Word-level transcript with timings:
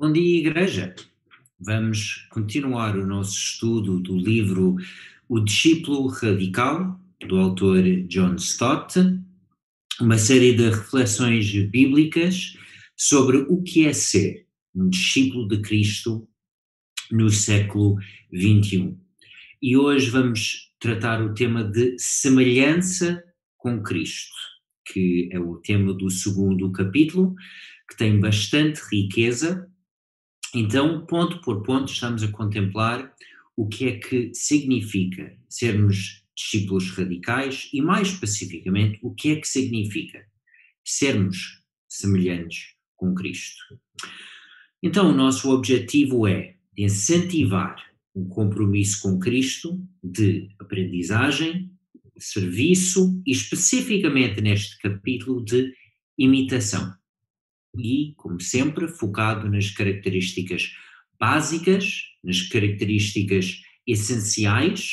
Bom 0.00 0.10
dia, 0.10 0.38
Igreja. 0.38 0.94
Vamos 1.60 2.26
continuar 2.30 2.96
o 2.96 3.06
nosso 3.06 3.36
estudo 3.36 4.00
do 4.00 4.16
livro 4.16 4.76
O 5.28 5.40
Discípulo 5.40 6.06
Radical, 6.06 6.98
do 7.28 7.36
autor 7.36 7.82
John 8.08 8.36
Stott, 8.36 8.98
uma 10.00 10.16
série 10.16 10.54
de 10.54 10.70
reflexões 10.70 11.52
bíblicas 11.66 12.56
sobre 12.96 13.44
o 13.46 13.62
que 13.62 13.86
é 13.86 13.92
ser 13.92 14.46
um 14.74 14.88
discípulo 14.88 15.46
de 15.46 15.60
Cristo 15.60 16.26
no 17.10 17.28
século 17.28 17.98
XXI. 18.34 18.96
E 19.60 19.76
hoje 19.76 20.08
vamos 20.08 20.72
tratar 20.80 21.22
o 21.22 21.34
tema 21.34 21.62
de 21.62 21.94
semelhança 21.98 23.22
com 23.58 23.82
Cristo, 23.82 24.32
que 24.82 25.28
é 25.30 25.38
o 25.38 25.56
tema 25.56 25.92
do 25.92 26.08
segundo 26.08 26.72
capítulo, 26.72 27.34
que 27.86 27.98
tem 27.98 28.18
bastante 28.18 28.80
riqueza 28.90 29.70
então, 30.54 31.06
ponto 31.06 31.40
por 31.40 31.62
ponto, 31.62 31.92
estamos 31.92 32.22
a 32.22 32.28
contemplar 32.28 33.14
o 33.56 33.68
que 33.68 33.86
é 33.86 33.98
que 33.98 34.32
significa 34.34 35.36
sermos 35.48 36.24
discípulos 36.34 36.90
radicais 36.90 37.68
e, 37.72 37.80
mais 37.80 38.08
especificamente, 38.08 38.98
o 39.02 39.14
que 39.14 39.32
é 39.32 39.36
que 39.36 39.46
significa 39.46 40.24
sermos 40.84 41.62
semelhantes 41.88 42.74
com 42.96 43.14
Cristo. 43.14 43.78
Então, 44.82 45.10
o 45.10 45.14
nosso 45.14 45.50
objetivo 45.50 46.26
é 46.26 46.56
incentivar 46.76 47.76
um 48.14 48.28
compromisso 48.28 49.02
com 49.02 49.18
Cristo 49.18 49.80
de 50.02 50.48
aprendizagem, 50.58 51.70
serviço 52.18 53.22
e, 53.26 53.32
especificamente 53.32 54.40
neste 54.40 54.78
capítulo, 54.78 55.44
de 55.44 55.72
imitação 56.18 56.94
e, 57.76 58.14
como 58.16 58.40
sempre, 58.40 58.88
focado 58.88 59.48
nas 59.48 59.70
características 59.70 60.70
básicas, 61.18 62.02
nas 62.24 62.42
características 62.42 63.62
essenciais, 63.86 64.92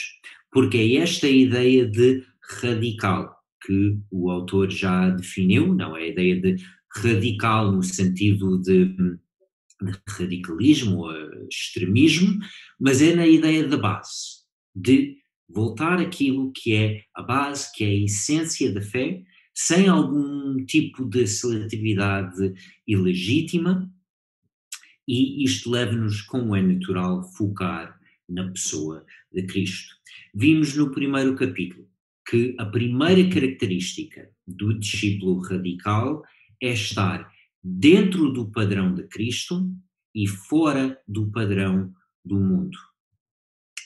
porque 0.52 0.78
é 0.78 0.95
esta 0.95 1.28
ideia 1.28 1.86
de 1.86 2.23
radical 2.61 3.36
que 3.66 3.98
o 4.11 4.30
autor 4.30 4.72
já 4.72 5.09
definiu, 5.09 5.73
não 5.73 5.95
é? 5.95 6.03
A 6.03 6.08
ideia 6.08 6.39
de 6.39 6.55
radical 6.95 7.72
no 7.72 7.83
sentido 7.83 8.61
de, 8.61 8.86
de 8.86 9.20
radicalismo 10.08 11.05
extremismo, 11.50 12.39
mas 12.80 13.02
é 13.02 13.16
na 13.16 13.28
ideia 13.28 13.67
da 13.67 13.78
base, 13.78 14.44
de 14.75 15.17
voltar 15.50 16.00
aquilo 16.00 16.52
que 16.53 16.73
é 16.73 17.02
a 17.16 17.22
base, 17.22 17.72
que 17.73 17.83
é 17.83 17.88
a 17.88 18.03
essência 18.05 18.73
da 18.73 18.81
fé, 18.81 19.22
sem 19.60 19.88
algum 19.88 20.64
tipo 20.66 21.04
de 21.04 21.26
seletividade 21.26 22.54
ilegítima, 22.86 23.92
e 25.08 25.44
isto 25.44 25.72
leva-nos, 25.72 26.22
como 26.22 26.56
é 26.56 26.62
natural, 26.62 27.24
focar 27.24 28.00
na 28.30 28.52
pessoa 28.52 29.04
de 29.34 29.48
Cristo. 29.48 29.96
Vimos 30.32 30.76
no 30.76 30.92
primeiro 30.92 31.36
capítulo 31.36 31.90
que 32.30 32.56
a 32.60 32.66
primeira 32.66 33.28
característica 33.34 34.30
do 34.46 34.78
discípulo 34.78 35.40
radical 35.40 36.22
é 36.62 36.74
estar 36.74 37.28
dentro 37.64 38.32
do 38.32 38.52
padrão 38.52 38.94
de 38.94 39.08
Cristo 39.08 39.73
e 40.14 40.28
fora 40.28 41.02
do 41.08 41.32
padrão 41.32 41.92
do 42.23 42.40
mundo 42.40 42.78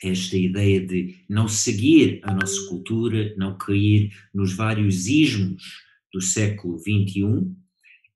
esta 0.03 0.37
ideia 0.37 0.85
de 0.85 1.23
não 1.29 1.47
seguir 1.47 2.19
a 2.23 2.33
nossa 2.33 2.67
cultura, 2.67 3.35
não 3.37 3.57
cair 3.57 4.11
nos 4.33 4.53
vários 4.53 5.07
ismos 5.07 5.63
do 6.11 6.19
século 6.19 6.79
XXI 6.79 7.49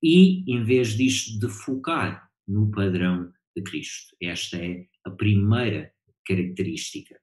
e, 0.01 0.43
em 0.51 0.63
vez 0.63 0.97
disto, 0.97 1.39
de 1.39 1.47
focar 1.47 2.29
no 2.47 2.69
padrão 2.71 3.31
de 3.55 3.61
Cristo. 3.61 4.15
Esta 4.21 4.57
é 4.57 4.85
a 5.03 5.11
primeira 5.11 5.91
característica. 6.25 7.19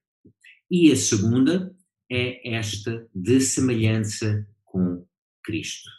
E 0.70 0.90
a 0.90 0.96
segunda 0.96 1.74
é 2.10 2.54
esta 2.54 3.06
de 3.14 3.40
semelhança 3.40 4.46
com 4.64 5.04
Cristo. 5.42 5.90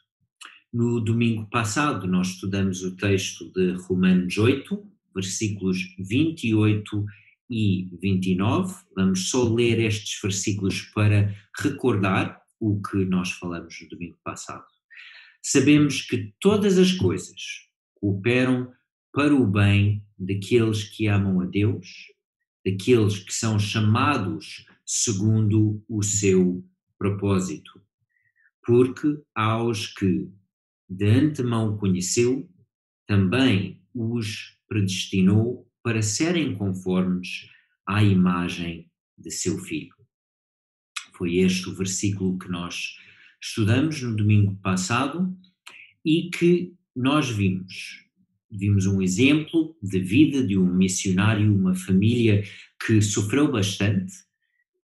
No 0.71 0.99
domingo 0.99 1.47
passado, 1.49 2.07
nós 2.07 2.29
estudamos 2.29 2.81
o 2.83 2.95
texto 2.95 3.51
de 3.51 3.73
Romanos 3.73 4.37
8, 4.37 4.91
versículos 5.13 5.77
28 5.99 7.05
e 7.49 7.89
29. 8.01 8.73
Vamos 8.95 9.29
só 9.29 9.43
ler 9.47 9.79
estes 9.79 10.19
versículos 10.21 10.81
para 10.93 11.33
recordar 11.59 12.41
o 12.59 12.81
que 12.81 13.05
nós 13.05 13.31
falamos 13.31 13.75
no 13.81 13.89
domingo 13.89 14.17
passado. 14.23 14.65
Sabemos 15.41 16.01
que 16.01 16.33
todas 16.39 16.77
as 16.77 16.93
coisas 16.93 17.67
cooperam 17.95 18.71
para 19.11 19.35
o 19.35 19.45
bem 19.45 20.05
daqueles 20.17 20.83
que 20.83 21.07
amam 21.07 21.41
a 21.41 21.45
Deus, 21.45 21.87
daqueles 22.65 23.19
que 23.19 23.33
são 23.33 23.59
chamados 23.59 24.65
segundo 24.85 25.83
o 25.87 26.01
seu 26.01 26.63
propósito. 26.97 27.81
Porque 28.65 29.21
aos 29.35 29.87
que 29.87 30.31
de 30.89 31.05
antemão 31.05 31.77
conheceu, 31.77 32.49
também 33.05 33.81
os 33.93 34.57
predestinou 34.67 35.67
para 35.83 36.01
serem 36.01 36.55
conformes 36.55 37.49
à 37.85 38.01
imagem 38.01 38.89
de 39.17 39.29
seu 39.29 39.59
filho. 39.59 39.93
Foi 41.15 41.35
este 41.35 41.69
o 41.69 41.75
versículo 41.75 42.39
que 42.39 42.49
nós 42.49 42.95
estudamos 43.41 44.01
no 44.01 44.15
domingo 44.15 44.55
passado 44.61 45.37
e 46.03 46.29
que 46.29 46.73
nós 46.95 47.29
vimos. 47.29 48.01
Vimos 48.49 48.85
um 48.85 49.01
exemplo 49.01 49.75
de 49.81 49.99
vida 49.99 50.45
de 50.45 50.57
um 50.57 50.73
missionário, 50.73 51.53
uma 51.53 51.75
família 51.75 52.43
que 52.85 53.01
sofreu 53.01 53.51
bastante, 53.51 54.13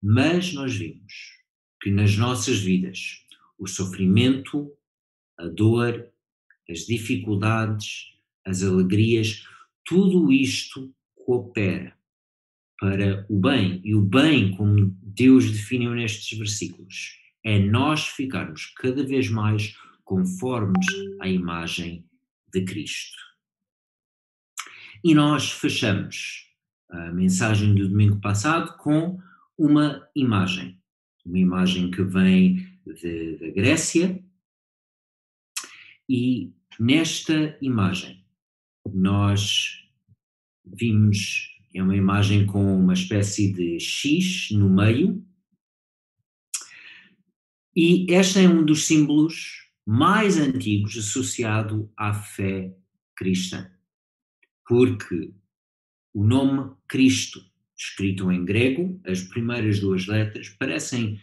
mas 0.01 0.53
nós 0.53 0.75
vimos 0.75 1.13
que 1.81 1.89
nas 1.89 2.17
nossas 2.17 2.59
vidas 2.59 3.25
o 3.57 3.67
sofrimento, 3.67 4.71
a 5.37 5.47
dor, 5.47 6.11
as 6.69 6.79
dificuldades, 6.79 8.07
as 8.45 8.63
alegrias, 8.63 9.43
tudo 9.89 10.31
isto 10.31 10.93
coopera 11.25 11.97
para 12.79 13.25
o 13.27 13.39
bem. 13.39 13.81
E 13.83 13.95
o 13.95 14.01
bem, 14.01 14.55
como 14.55 14.95
Deus 15.01 15.49
definiu 15.49 15.95
nestes 15.95 16.37
versículos, 16.37 17.17
é 17.43 17.57
nós 17.57 18.05
ficarmos 18.05 18.67
cada 18.77 19.03
vez 19.03 19.29
mais 19.31 19.75
conformes 20.03 20.85
à 21.19 21.27
imagem 21.27 22.07
de 22.53 22.63
Cristo. 22.63 23.17
E 25.03 25.15
nós 25.15 25.51
fechamos 25.51 26.47
a 26.91 27.11
mensagem 27.11 27.73
do 27.73 27.89
domingo 27.89 28.21
passado 28.21 28.77
com 28.77 29.19
uma 29.57 30.07
imagem. 30.15 30.79
Uma 31.25 31.39
imagem 31.39 31.89
que 31.89 32.03
vem 32.03 32.63
da 32.85 33.49
Grécia. 33.55 34.23
E 36.07 36.53
nesta 36.79 37.57
imagem 37.59 38.18
nós 38.85 39.79
vimos, 40.65 41.49
é 41.73 41.81
uma 41.81 41.95
imagem 41.95 42.45
com 42.45 42.75
uma 42.75 42.93
espécie 42.93 43.51
de 43.53 43.79
X 43.79 44.49
no 44.51 44.69
meio, 44.69 45.25
e 47.75 48.11
este 48.11 48.39
é 48.39 48.49
um 48.49 48.65
dos 48.65 48.87
símbolos 48.87 49.69
mais 49.85 50.37
antigos 50.37 50.97
associado 50.97 51.91
à 51.97 52.13
fé 52.13 52.75
cristã, 53.15 53.71
porque 54.67 55.33
o 56.13 56.23
nome 56.23 56.75
Cristo, 56.87 57.43
escrito 57.77 58.31
em 58.31 58.43
grego, 58.43 58.99
as 59.05 59.21
primeiras 59.21 59.79
duas 59.79 60.07
letras 60.07 60.49
parecem 60.49 61.21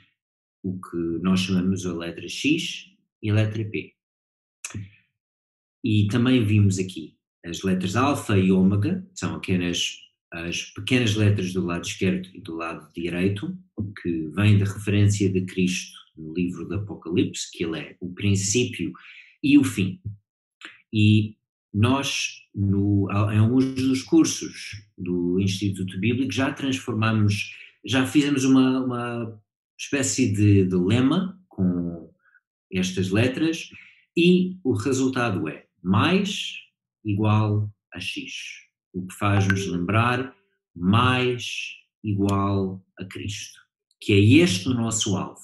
o 0.62 0.80
que 0.80 0.96
nós 1.22 1.40
chamamos 1.40 1.84
a 1.86 1.94
letra 1.94 2.28
X 2.28 2.90
e 3.22 3.30
a 3.30 3.34
letra 3.34 3.64
P. 3.64 3.94
E 5.84 6.08
também 6.08 6.44
vimos 6.44 6.78
aqui 6.78 7.15
as 7.46 7.62
letras 7.62 7.96
alfa 7.96 8.36
e 8.36 8.50
ômega, 8.50 9.06
são 9.14 9.34
apenas 9.34 9.98
as 10.32 10.62
pequenas 10.74 11.14
letras 11.14 11.52
do 11.52 11.64
lado 11.64 11.86
esquerdo 11.86 12.28
e 12.34 12.40
do 12.40 12.56
lado 12.56 12.92
direito, 12.92 13.56
que 14.02 14.28
vêm 14.34 14.58
da 14.58 14.64
referência 14.64 15.30
de 15.30 15.42
Cristo 15.42 15.96
no 16.16 16.34
livro 16.34 16.66
do 16.66 16.74
Apocalipse, 16.74 17.50
que 17.52 17.64
ele 17.64 17.78
é 17.78 17.96
o 18.00 18.12
princípio 18.12 18.92
e 19.42 19.56
o 19.58 19.64
fim. 19.64 20.00
E 20.92 21.36
nós, 21.72 22.42
no, 22.54 23.08
em 23.30 23.38
alguns 23.38 23.74
dos 23.74 24.02
cursos 24.02 24.82
do 24.96 25.38
Instituto 25.38 25.98
Bíblico, 25.98 26.32
já 26.32 26.52
transformamos, 26.52 27.54
já 27.84 28.06
fizemos 28.06 28.44
uma, 28.44 28.80
uma 28.84 29.42
espécie 29.78 30.32
de, 30.32 30.64
de 30.64 30.76
lema 30.76 31.38
com 31.48 32.10
estas 32.72 33.10
letras, 33.10 33.68
e 34.16 34.56
o 34.64 34.72
resultado 34.72 35.46
é 35.48 35.66
mais 35.82 36.65
igual 37.06 37.72
a 37.94 38.00
x, 38.00 38.32
o 38.92 39.06
que 39.06 39.14
faz-nos 39.14 39.66
lembrar 39.66 40.36
mais 40.74 41.76
igual 42.04 42.84
a 42.98 43.04
Cristo, 43.06 43.58
que 44.00 44.12
é 44.12 44.42
este 44.42 44.68
o 44.68 44.74
nosso 44.74 45.16
alvo. 45.16 45.40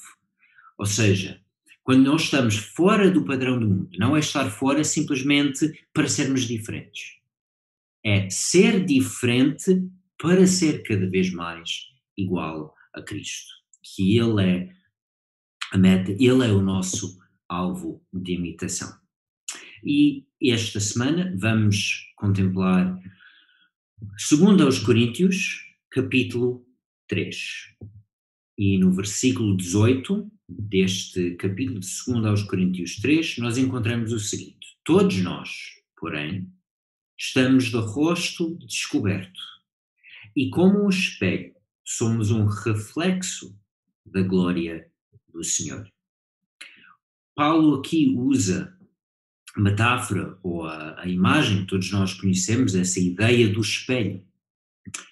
Ou 0.79 0.87
seja, 0.87 1.41
quando 1.82 2.05
nós 2.05 2.23
estamos 2.25 2.56
fora 2.56 3.11
do 3.11 3.25
padrão 3.25 3.59
do 3.59 3.69
mundo, 3.69 3.91
não 3.99 4.17
é 4.17 4.20
estar 4.20 4.50
fora 4.50 4.85
simplesmente 4.85 5.87
para 5.94 6.09
sermos 6.09 6.43
diferentes. 6.43 7.20
é 8.05 8.29
ser 8.31 8.85
diferente 8.85 9.88
para 10.20 10.47
ser 10.47 10.82
cada 10.82 11.08
vez 11.08 11.32
mais 11.32 11.87
igual 12.17 12.75
a 12.94 13.03
Cristo. 13.03 13.53
Que 13.82 14.19
Ele 14.19 14.43
é 14.43 14.73
a 15.73 15.79
meta, 15.79 16.12
Ele 16.12 16.47
é 16.47 16.53
o 16.53 16.61
nosso 16.61 17.19
alvo 17.49 18.05
de 18.12 18.35
imitação. 18.35 19.02
E 19.84 20.25
esta 20.40 20.79
semana 20.79 21.34
vamos 21.37 22.12
contemplar, 22.14 22.96
segundo 24.17 24.62
aos 24.62 24.79
Coríntios, 24.79 25.61
capítulo 25.90 26.64
3. 27.08 27.37
E 28.56 28.79
no 28.79 28.93
versículo 28.93 29.56
18 29.56 30.31
deste 30.49 31.32
capítulo 31.32 31.81
de 31.81 31.88
2 32.06 32.26
aos 32.26 32.43
Coríntios 32.44 32.94
3, 32.96 33.38
nós 33.38 33.58
encontramos 33.58 34.12
o 34.12 34.20
seguinte: 34.20 34.79
Todos 34.84 35.17
nós, 35.20 35.50
porém, 35.99 36.49
estamos 37.19 37.64
de 37.64 37.76
rosto 37.79 38.56
descoberto, 38.58 39.40
e 40.37 40.49
como 40.49 40.84
um 40.84 40.88
espelho, 40.90 41.56
somos 41.84 42.31
um 42.31 42.46
reflexo 42.46 43.58
da 44.06 44.23
glória 44.23 44.88
do 45.32 45.43
Senhor. 45.43 45.90
Paulo 47.34 47.81
aqui 47.81 48.14
usa 48.17 48.79
metáfora 49.57 50.39
ou 50.43 50.65
a, 50.65 51.01
a 51.03 51.09
imagem 51.09 51.61
que 51.61 51.67
todos 51.67 51.91
nós 51.91 52.15
conhecemos, 52.15 52.75
essa 52.75 53.01
ideia 53.01 53.49
do 53.49 53.61
espelho. 53.61 54.23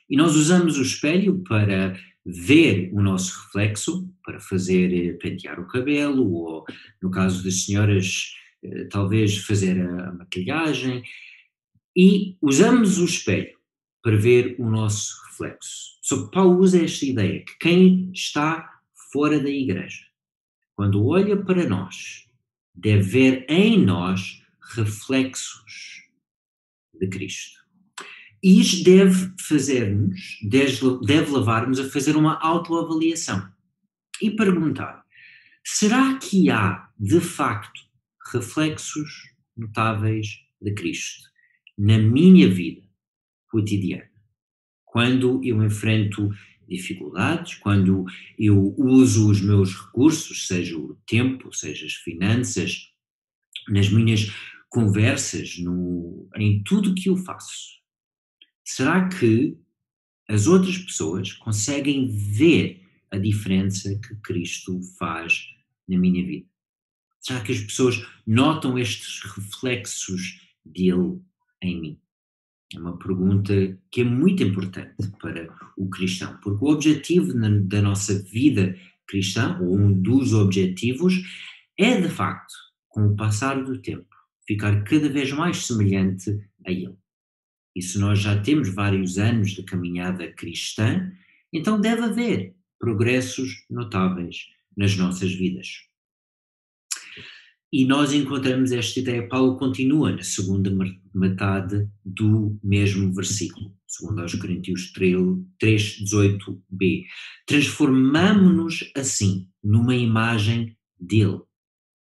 E 0.09 0.17
nós 0.17 0.35
usamos 0.35 0.79
o 0.79 0.83
espelho 0.83 1.43
para 1.47 1.97
ver 2.25 2.91
o 2.93 3.03
nosso 3.03 3.45
reflexo, 3.45 4.13
para 4.25 4.41
fazer 4.41 4.93
eh, 4.93 5.13
pentear 5.15 5.59
o 5.59 5.67
cabelo, 5.67 6.33
ou 6.33 6.65
no 7.01 7.11
caso 7.11 7.43
das 7.43 7.65
senhoras, 7.65 8.35
eh, 8.63 8.85
talvez 8.85 9.39
fazer 9.39 9.81
a 9.81 10.13
maquilhagem, 10.13 11.03
e 11.97 12.37
usamos 12.41 12.99
o 12.99 13.05
espelho 13.05 13.59
para 14.03 14.17
ver 14.17 14.57
o 14.59 14.69
nosso 14.69 15.15
reflexo. 15.27 15.99
Só 16.03 16.25
que 16.25 16.33
Paulo 16.33 16.59
usa 16.59 16.83
esta 16.83 17.07
ideia 17.07 17.45
que 17.45 17.59
quem 17.59 18.11
está 18.13 18.69
fora 19.13 19.41
da 19.41 19.51
igreja, 19.51 20.05
quando 20.75 21.05
olha 21.07 21.37
para 21.37 21.69
nós, 21.69 22.30
deve 22.75 23.03
ver 23.03 23.47
em 23.49 23.79
nós 23.85 24.43
reflexos 24.75 26.03
de 26.99 27.09
Cristo. 27.09 27.61
E 28.43 28.61
isto 28.61 28.85
deve 28.85 29.33
fazer-nos, 29.39 30.39
deve 30.43 31.31
levar-nos 31.31 31.79
a 31.79 31.91
fazer 31.91 32.17
uma 32.17 32.39
autoavaliação 32.41 33.51
e 34.23 34.31
perguntar: 34.31 35.05
será 35.65 36.19
que 36.19 36.51
há, 36.51 36.89
de 36.99 37.21
facto, 37.21 37.81
reflexos 38.33 39.35
notáveis 39.57 40.27
de 40.61 40.73
Cristo 40.73 41.29
na 41.77 41.99
minha 41.99 42.49
vida 42.49 42.83
cotidiana? 43.49 44.09
Quando 44.87 45.41
eu 45.45 45.63
enfrento 45.63 46.31
dificuldades, 46.71 47.57
quando 47.57 48.07
eu 48.39 48.75
uso 48.79 49.31
os 49.31 49.41
meus 49.41 49.75
recursos, 49.75 50.47
seja 50.47 50.79
o 50.79 50.97
tempo, 51.07 51.53
seja 51.53 51.85
as 51.85 51.95
finanças, 51.95 52.89
nas 53.69 53.91
minhas 53.91 54.33
conversas, 54.69 55.59
no, 55.59 56.29
em 56.37 56.63
tudo 56.63 56.95
que 56.95 57.09
eu 57.11 57.17
faço 57.17 57.81
será 58.71 59.09
que 59.09 59.59
as 60.29 60.47
outras 60.47 60.79
pessoas 60.79 61.33
conseguem 61.33 62.07
ver 62.07 62.87
a 63.11 63.19
diferença 63.19 63.99
que 63.99 64.15
Cristo 64.17 64.81
faz 64.97 65.45
na 65.89 65.99
minha 65.99 66.25
vida? 66.25 66.49
Será 67.21 67.43
que 67.43 67.51
as 67.51 67.61
pessoas 67.61 67.97
notam 68.25 68.79
estes 68.79 69.23
reflexos 69.35 70.41
dele 70.65 71.21
em 71.61 71.81
mim? 71.81 72.01
É 72.75 72.79
uma 72.79 72.97
pergunta 72.97 73.53
que 73.91 74.03
é 74.03 74.05
muito 74.05 74.43
importante 74.45 74.95
para 75.21 75.49
o 75.77 75.89
cristão, 75.91 76.39
porque 76.41 76.65
o 76.65 76.69
objetivo 76.69 77.33
da 77.35 77.83
nossa 77.83 78.23
vida 78.23 78.77
cristã, 79.09 79.59
ou 79.61 79.77
um 79.77 79.93
dos 79.93 80.33
objetivos, 80.33 81.15
é 81.77 82.01
de 82.01 82.09
facto, 82.09 82.55
com 82.89 83.09
o 83.09 83.17
passar 83.17 83.65
do 83.65 83.83
tempo, 83.83 84.07
ficar 84.47 84.85
cada 84.85 85.09
vez 85.09 85.33
mais 85.33 85.67
semelhante 85.67 86.31
a 86.65 86.71
Ele. 86.71 86.97
E 87.75 87.83
se 87.83 87.99
nós 87.99 88.21
já 88.21 88.41
temos 88.41 88.73
vários 88.73 89.19
anos 89.19 89.51
de 89.51 89.65
caminhada 89.65 90.33
cristã, 90.33 91.11
então 91.53 91.81
deve 91.81 92.03
haver 92.03 92.55
progressos 92.79 93.65
notáveis 93.69 94.47
nas 94.77 94.97
nossas 94.97 95.33
vidas. 95.33 95.90
E 97.73 97.85
nós 97.85 98.13
encontramos 98.13 98.73
esta 98.73 98.99
ideia, 98.99 99.29
Paulo 99.29 99.57
continua 99.57 100.11
na 100.11 100.25
segunda 100.25 100.73
metade 101.15 101.89
do 102.05 102.59
mesmo 102.65 103.15
versículo, 103.15 103.73
segundo 103.87 104.21
aos 104.21 104.35
Coríntios 104.35 104.93
3, 104.93 106.03
18b. 106.03 107.05
Transformamo-nos 107.47 108.91
assim 108.97 109.49
numa 109.63 109.95
imagem 109.95 110.77
dele, 110.99 111.41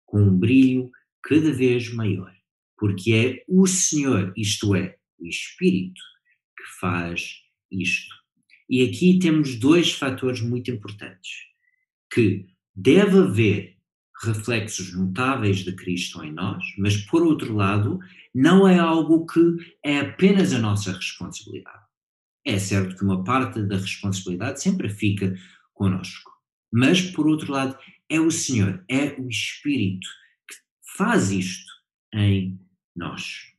com 0.06 0.22
um 0.22 0.38
brilho 0.38 0.90
cada 1.22 1.52
vez 1.52 1.94
maior, 1.94 2.34
porque 2.78 3.12
é 3.14 3.44
o 3.46 3.68
Senhor, 3.68 4.32
isto 4.38 4.74
é, 4.74 4.96
o 5.20 5.28
espírito 5.28 6.02
que 6.58 6.64
faz 6.80 7.42
isto. 7.70 8.16
E 8.70 8.84
aqui 8.84 9.20
temos 9.20 9.56
dois 9.56 9.92
fatores 9.92 10.40
muito 10.40 10.72
importantes, 10.72 11.30
que 12.10 12.46
deve 12.74 13.18
haver 13.20 13.77
reflexos 14.24 14.94
notáveis 14.94 15.60
de 15.60 15.74
Cristo 15.74 16.24
em 16.24 16.32
nós, 16.32 16.64
mas 16.78 16.98
por 16.98 17.24
outro 17.24 17.54
lado, 17.54 18.00
não 18.34 18.68
é 18.68 18.78
algo 18.78 19.26
que 19.26 19.40
é 19.84 20.00
apenas 20.00 20.54
a 20.54 20.60
nossa 20.60 20.92
responsabilidade. 20.92 21.86
É 22.46 22.58
certo 22.58 22.96
que 22.96 23.04
uma 23.04 23.24
parte 23.24 23.62
da 23.64 23.78
responsabilidade 23.78 24.62
sempre 24.62 24.90
fica 24.90 25.36
conosco, 25.74 26.32
mas 26.72 27.02
por 27.02 27.28
outro 27.28 27.52
lado, 27.52 27.78
é 28.10 28.20
o 28.20 28.32
Senhor, 28.32 28.84
é 28.88 29.16
o 29.20 29.28
Espírito 29.28 30.08
que 30.48 30.56
faz 30.98 31.32
isto 31.32 31.72
em 32.14 32.60
nós 32.96 33.58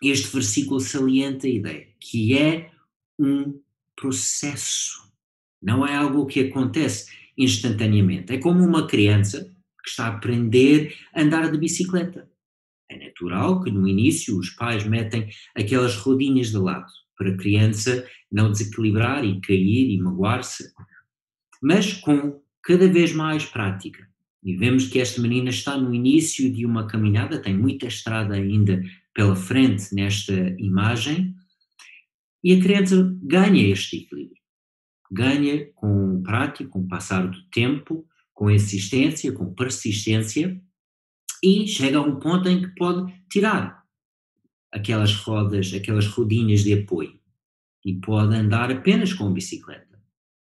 este 0.00 0.32
versículo 0.32 0.80
salienta 0.80 1.46
a 1.46 1.50
ideia 1.50 1.88
que 2.00 2.36
é 2.36 2.70
um 3.18 3.60
processo, 3.96 5.12
não 5.60 5.84
é 5.84 5.96
algo 5.96 6.26
que 6.26 6.40
acontece 6.40 7.10
instantaneamente. 7.36 8.32
É 8.32 8.38
como 8.38 8.64
uma 8.64 8.86
criança 8.86 9.52
que 9.88 9.92
está 9.92 10.06
a 10.06 10.16
aprender 10.16 10.94
a 11.14 11.22
andar 11.22 11.50
de 11.50 11.58
bicicleta. 11.58 12.28
É 12.90 13.06
natural 13.06 13.62
que 13.62 13.70
no 13.70 13.86
início 13.86 14.38
os 14.38 14.50
pais 14.50 14.86
metem 14.86 15.28
aquelas 15.54 15.96
rodinhas 15.96 16.50
de 16.50 16.58
lado 16.58 16.90
para 17.16 17.30
a 17.30 17.36
criança 17.36 18.06
não 18.30 18.52
desequilibrar 18.52 19.24
e 19.24 19.40
cair 19.40 19.90
e 19.90 20.00
magoar-se. 20.00 20.72
Mas 21.62 21.92
com 21.94 22.40
cada 22.62 22.88
vez 22.88 23.12
mais 23.12 23.44
prática, 23.44 24.06
e 24.42 24.56
vemos 24.56 24.86
que 24.86 25.00
esta 25.00 25.20
menina 25.20 25.50
está 25.50 25.76
no 25.76 25.92
início 25.92 26.52
de 26.52 26.64
uma 26.64 26.86
caminhada, 26.86 27.42
tem 27.42 27.56
muita 27.56 27.86
estrada 27.86 28.34
ainda 28.34 28.80
pela 29.12 29.34
frente 29.34 29.92
nesta 29.94 30.32
imagem, 30.58 31.34
e 32.44 32.54
a 32.54 32.62
criança 32.62 33.16
ganha 33.22 33.68
este 33.68 33.96
equilíbrio. 33.96 34.38
Ganha 35.10 35.66
com 35.74 36.22
prática, 36.22 36.70
com 36.70 36.80
o 36.80 36.88
passar 36.88 37.26
do 37.26 37.42
tempo, 37.50 38.07
com 38.38 38.48
insistência, 38.48 39.32
com 39.32 39.52
persistência, 39.52 40.62
e 41.42 41.66
chega 41.66 41.98
a 41.98 42.02
um 42.02 42.20
ponto 42.20 42.48
em 42.48 42.62
que 42.62 42.68
pode 42.76 43.12
tirar 43.28 43.82
aquelas 44.70 45.12
rodas, 45.12 45.74
aquelas 45.74 46.06
rodinhas 46.06 46.62
de 46.62 46.72
apoio, 46.72 47.18
e 47.84 47.94
pode 47.94 48.36
andar 48.36 48.70
apenas 48.70 49.12
com 49.12 49.32
bicicleta. 49.32 50.00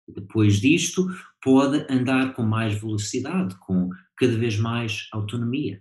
Depois 0.09 0.61
disto, 0.61 1.07
pode 1.41 1.87
andar 1.89 2.35
com 2.35 2.43
mais 2.43 2.75
velocidade, 2.75 3.57
com 3.61 3.91
cada 4.17 4.37
vez 4.37 4.59
mais 4.59 5.07
autonomia. 5.13 5.81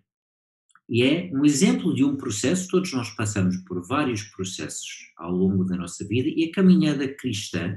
E 0.87 1.01
é 1.01 1.31
um 1.33 1.43
exemplo 1.43 1.95
de 1.95 2.03
um 2.03 2.15
processo, 2.15 2.67
todos 2.67 2.93
nós 2.93 3.09
passamos 3.15 3.57
por 3.65 3.81
vários 3.87 4.21
processos 4.21 5.11
ao 5.17 5.31
longo 5.31 5.63
da 5.63 5.75
nossa 5.75 6.07
vida 6.07 6.29
e 6.29 6.43
a 6.43 6.51
caminhada 6.51 7.07
cristã 7.07 7.75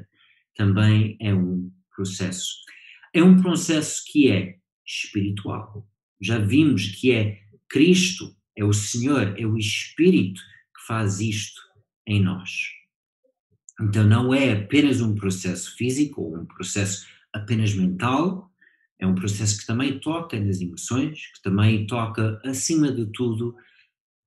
também 0.55 1.17
é 1.23 1.35
um 1.35 1.73
processo. 1.95 2.67
É 3.17 3.23
um 3.23 3.41
processo 3.41 4.03
que 4.09 4.31
é 4.31 4.59
espiritual. 4.87 5.89
Já 6.21 6.39
vimos 6.39 6.89
que 7.01 7.13
é 7.13 7.41
Cristo, 7.67 8.37
é 8.55 8.63
o 8.63 8.75
Senhor, 8.75 9.35
é 9.41 9.47
o 9.47 9.57
Espírito 9.57 10.39
que 10.39 10.87
faz 10.87 11.19
isto 11.19 11.59
em 12.07 12.23
nós. 12.23 12.51
Então 13.81 14.07
não 14.07 14.35
é 14.35 14.53
apenas 14.53 15.01
um 15.01 15.15
processo 15.15 15.75
físico 15.79 16.21
ou 16.21 16.37
um 16.37 16.45
processo 16.45 17.07
apenas 17.33 17.73
mental, 17.73 18.53
é 19.01 19.07
um 19.07 19.15
processo 19.15 19.61
que 19.61 19.67
também 19.67 19.99
toca 19.99 20.39
nas 20.39 20.61
emoções, 20.61 21.33
que 21.33 21.41
também 21.41 21.87
toca, 21.87 22.39
acima 22.45 22.93
de 22.93 23.11
tudo, 23.13 23.57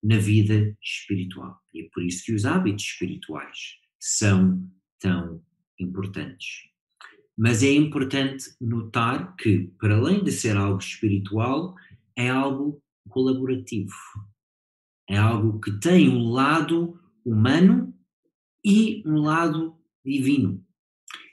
na 0.02 0.18
vida 0.18 0.76
espiritual. 0.82 1.62
E 1.76 1.86
é 1.86 1.90
por 1.94 2.04
isso 2.04 2.24
que 2.26 2.34
os 2.34 2.44
hábitos 2.44 2.86
espirituais 2.86 3.76
são 4.00 4.68
tão 5.00 5.46
importantes. 5.80 6.70
Mas 7.40 7.64
é 7.64 7.72
importante 7.72 8.54
notar 8.60 9.34
que, 9.38 9.72
para 9.80 9.96
além 9.96 10.22
de 10.22 10.30
ser 10.30 10.58
algo 10.58 10.80
espiritual, 10.80 11.74
é 12.14 12.28
algo 12.28 12.84
colaborativo. 13.08 13.96
É 15.10 15.16
algo 15.16 15.58
que 15.62 15.72
tem 15.80 16.10
um 16.10 16.28
lado 16.28 17.00
humano 17.24 17.96
e 18.62 19.02
um 19.06 19.22
lado 19.22 19.78
divino. 20.04 20.62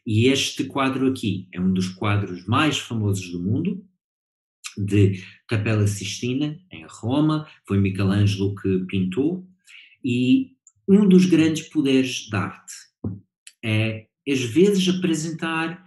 E 0.06 0.28
este 0.28 0.62
quadro 0.66 1.08
aqui 1.08 1.48
é 1.52 1.60
um 1.60 1.72
dos 1.72 1.88
quadros 1.88 2.46
mais 2.46 2.78
famosos 2.78 3.28
do 3.32 3.42
mundo, 3.42 3.84
de 4.78 5.24
Capela 5.48 5.88
Sistina, 5.88 6.56
em 6.70 6.86
Roma, 6.88 7.48
foi 7.66 7.80
Michelangelo 7.80 8.54
que 8.54 8.78
pintou, 8.86 9.44
e 10.04 10.52
um 10.86 11.08
dos 11.08 11.26
grandes 11.26 11.68
poderes 11.68 12.30
da 12.30 12.42
arte 12.42 12.74
é, 13.64 14.06
às 14.28 14.40
vezes, 14.40 14.88
apresentar 14.88 15.85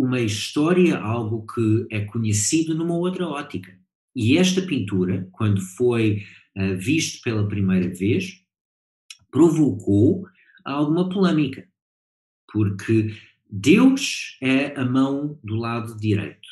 uma 0.00 0.20
história, 0.20 0.98
algo 0.98 1.46
que 1.46 1.86
é 1.90 2.00
conhecido 2.04 2.74
numa 2.74 2.94
outra 2.94 3.26
ótica. 3.26 3.78
E 4.14 4.36
esta 4.36 4.62
pintura, 4.62 5.28
quando 5.32 5.60
foi 5.60 6.24
uh, 6.56 6.76
visto 6.76 7.22
pela 7.22 7.46
primeira 7.46 7.88
vez, 7.88 8.44
provocou 9.30 10.26
alguma 10.64 11.08
polêmica, 11.08 11.68
porque 12.52 13.14
Deus 13.48 14.36
é 14.40 14.78
a 14.78 14.84
mão 14.84 15.38
do 15.42 15.54
lado 15.56 15.96
direito, 15.96 16.48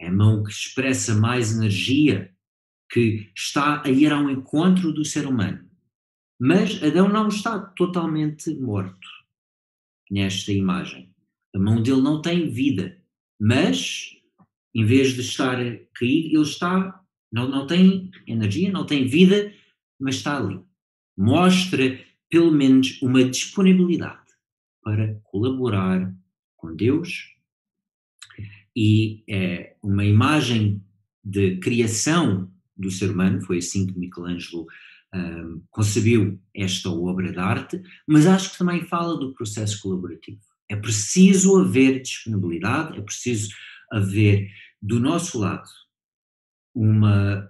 é 0.00 0.08
a 0.08 0.12
mão 0.12 0.42
que 0.42 0.50
expressa 0.50 1.14
mais 1.14 1.56
energia, 1.56 2.32
que 2.90 3.30
está 3.34 3.82
a 3.84 3.90
ir 3.90 4.12
ao 4.12 4.30
encontro 4.30 4.92
do 4.92 5.04
ser 5.04 5.26
humano. 5.26 5.68
Mas 6.38 6.82
Adão 6.82 7.08
não 7.08 7.28
está 7.28 7.58
totalmente 7.58 8.54
morto 8.54 9.08
nesta 10.10 10.52
imagem. 10.52 11.15
A 11.56 11.58
mão 11.58 11.82
dele 11.82 12.02
não 12.02 12.20
tem 12.20 12.50
vida, 12.50 13.02
mas 13.40 14.10
em 14.74 14.84
vez 14.84 15.14
de 15.14 15.22
estar 15.22 15.56
caído, 15.94 16.36
ele 16.36 16.42
está, 16.42 17.02
não, 17.32 17.48
não 17.48 17.66
tem 17.66 18.10
energia, 18.26 18.70
não 18.70 18.84
tem 18.84 19.06
vida, 19.06 19.50
mas 19.98 20.16
está 20.16 20.36
ali. 20.36 20.60
Mostra 21.16 21.98
pelo 22.28 22.52
menos 22.52 23.00
uma 23.00 23.24
disponibilidade 23.24 24.26
para 24.82 25.18
colaborar 25.24 26.14
com 26.56 26.76
Deus 26.76 27.34
e 28.76 29.24
é 29.26 29.76
uma 29.82 30.04
imagem 30.04 30.84
de 31.24 31.56
criação 31.56 32.52
do 32.76 32.90
ser 32.90 33.10
humano, 33.10 33.40
foi 33.40 33.58
assim 33.58 33.86
que 33.86 33.98
Michelangelo 33.98 34.66
um, 35.14 35.62
concebeu 35.70 36.38
esta 36.54 36.90
obra 36.90 37.32
de 37.32 37.38
arte, 37.38 37.82
mas 38.06 38.26
acho 38.26 38.52
que 38.52 38.58
também 38.58 38.84
fala 38.84 39.18
do 39.18 39.32
processo 39.32 39.80
colaborativo. 39.80 40.45
É 40.68 40.76
preciso 40.76 41.58
haver 41.58 42.02
disponibilidade, 42.02 42.98
é 42.98 43.02
preciso 43.02 43.54
haver 43.90 44.50
do 44.82 44.98
nosso 44.98 45.38
lado 45.38 45.68
uma, 46.74 47.48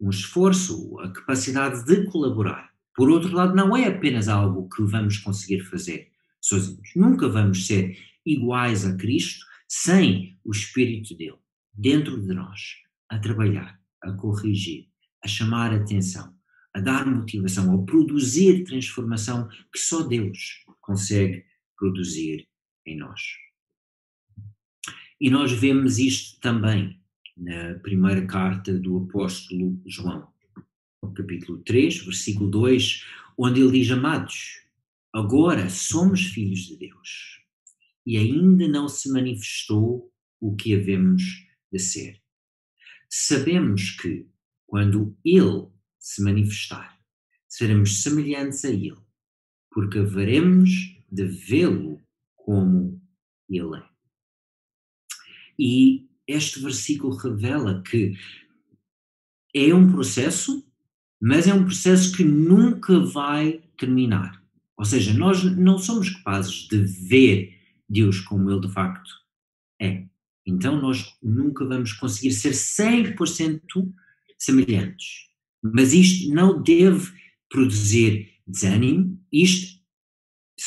um 0.00 0.10
esforço, 0.10 0.98
a 1.00 1.12
capacidade 1.12 1.84
de 1.84 2.06
colaborar. 2.06 2.70
Por 2.94 3.10
outro 3.10 3.32
lado, 3.32 3.54
não 3.54 3.76
é 3.76 3.86
apenas 3.86 4.28
algo 4.28 4.68
que 4.68 4.82
vamos 4.82 5.18
conseguir 5.18 5.60
fazer 5.64 6.10
sozinhos. 6.40 6.90
Nunca 6.96 7.28
vamos 7.28 7.66
ser 7.66 7.96
iguais 8.24 8.84
a 8.86 8.96
Cristo 8.96 9.44
sem 9.68 10.38
o 10.44 10.50
Espírito 10.50 11.16
dele 11.16 11.38
dentro 11.72 12.20
de 12.20 12.34
nós, 12.34 12.60
a 13.08 13.18
trabalhar, 13.18 13.80
a 14.02 14.12
corrigir, 14.12 14.88
a 15.22 15.28
chamar 15.28 15.72
atenção, 15.72 16.34
a 16.74 16.80
dar 16.80 17.06
motivação, 17.06 17.74
a 17.74 17.84
produzir 17.84 18.64
transformação 18.64 19.48
que 19.72 19.78
só 19.78 20.02
Deus 20.02 20.64
consegue 20.80 21.44
produzir 21.80 22.46
em 22.86 22.98
nós. 22.98 23.22
E 25.18 25.30
nós 25.30 25.50
vemos 25.50 25.98
isto 25.98 26.38
também 26.40 27.02
na 27.34 27.74
primeira 27.78 28.26
carta 28.26 28.78
do 28.78 28.98
apóstolo 28.98 29.80
João, 29.86 30.30
capítulo 31.16 31.58
3, 31.64 32.04
versículo 32.04 32.50
2, 32.50 33.06
onde 33.38 33.62
ele 33.62 33.72
diz: 33.72 33.90
Amados, 33.90 34.62
agora 35.12 35.70
somos 35.70 36.26
filhos 36.26 36.60
de 36.60 36.76
Deus 36.76 37.40
e 38.06 38.18
ainda 38.18 38.68
não 38.68 38.86
se 38.88 39.10
manifestou 39.10 40.12
o 40.38 40.54
que 40.54 40.74
havemos 40.74 41.22
de 41.72 41.78
ser. 41.78 42.20
Sabemos 43.08 43.90
que, 43.90 44.26
quando 44.66 45.16
Ele 45.24 45.68
se 45.98 46.22
manifestar, 46.22 46.98
seremos 47.48 48.02
semelhantes 48.02 48.64
a 48.64 48.70
Ele, 48.70 48.96
porque 49.70 49.98
haveremos 49.98 50.99
de 51.10 51.24
vê-lo 51.24 52.00
como 52.36 53.00
Ele 53.48 53.78
é. 53.78 53.84
E 55.58 56.08
este 56.26 56.60
versículo 56.60 57.16
revela 57.16 57.82
que 57.82 58.16
é 59.54 59.74
um 59.74 59.90
processo, 59.90 60.64
mas 61.20 61.46
é 61.46 61.54
um 61.54 61.64
processo 61.64 62.16
que 62.16 62.24
nunca 62.24 63.00
vai 63.00 63.62
terminar. 63.76 64.42
Ou 64.76 64.84
seja, 64.84 65.12
nós 65.12 65.44
não 65.56 65.78
somos 65.78 66.08
capazes 66.08 66.68
de 66.68 66.78
ver 66.78 67.58
Deus 67.88 68.20
como 68.20 68.50
Ele 68.50 68.60
de 68.60 68.72
facto 68.72 69.10
é. 69.80 70.06
Então 70.46 70.80
nós 70.80 71.16
nunca 71.22 71.64
vamos 71.64 71.92
conseguir 71.92 72.32
ser 72.32 72.52
100% 72.52 73.62
semelhantes. 74.38 75.28
Mas 75.62 75.92
isto 75.92 76.32
não 76.32 76.62
deve 76.62 77.12
produzir 77.48 78.30
desânimo, 78.46 79.20
isto 79.32 79.79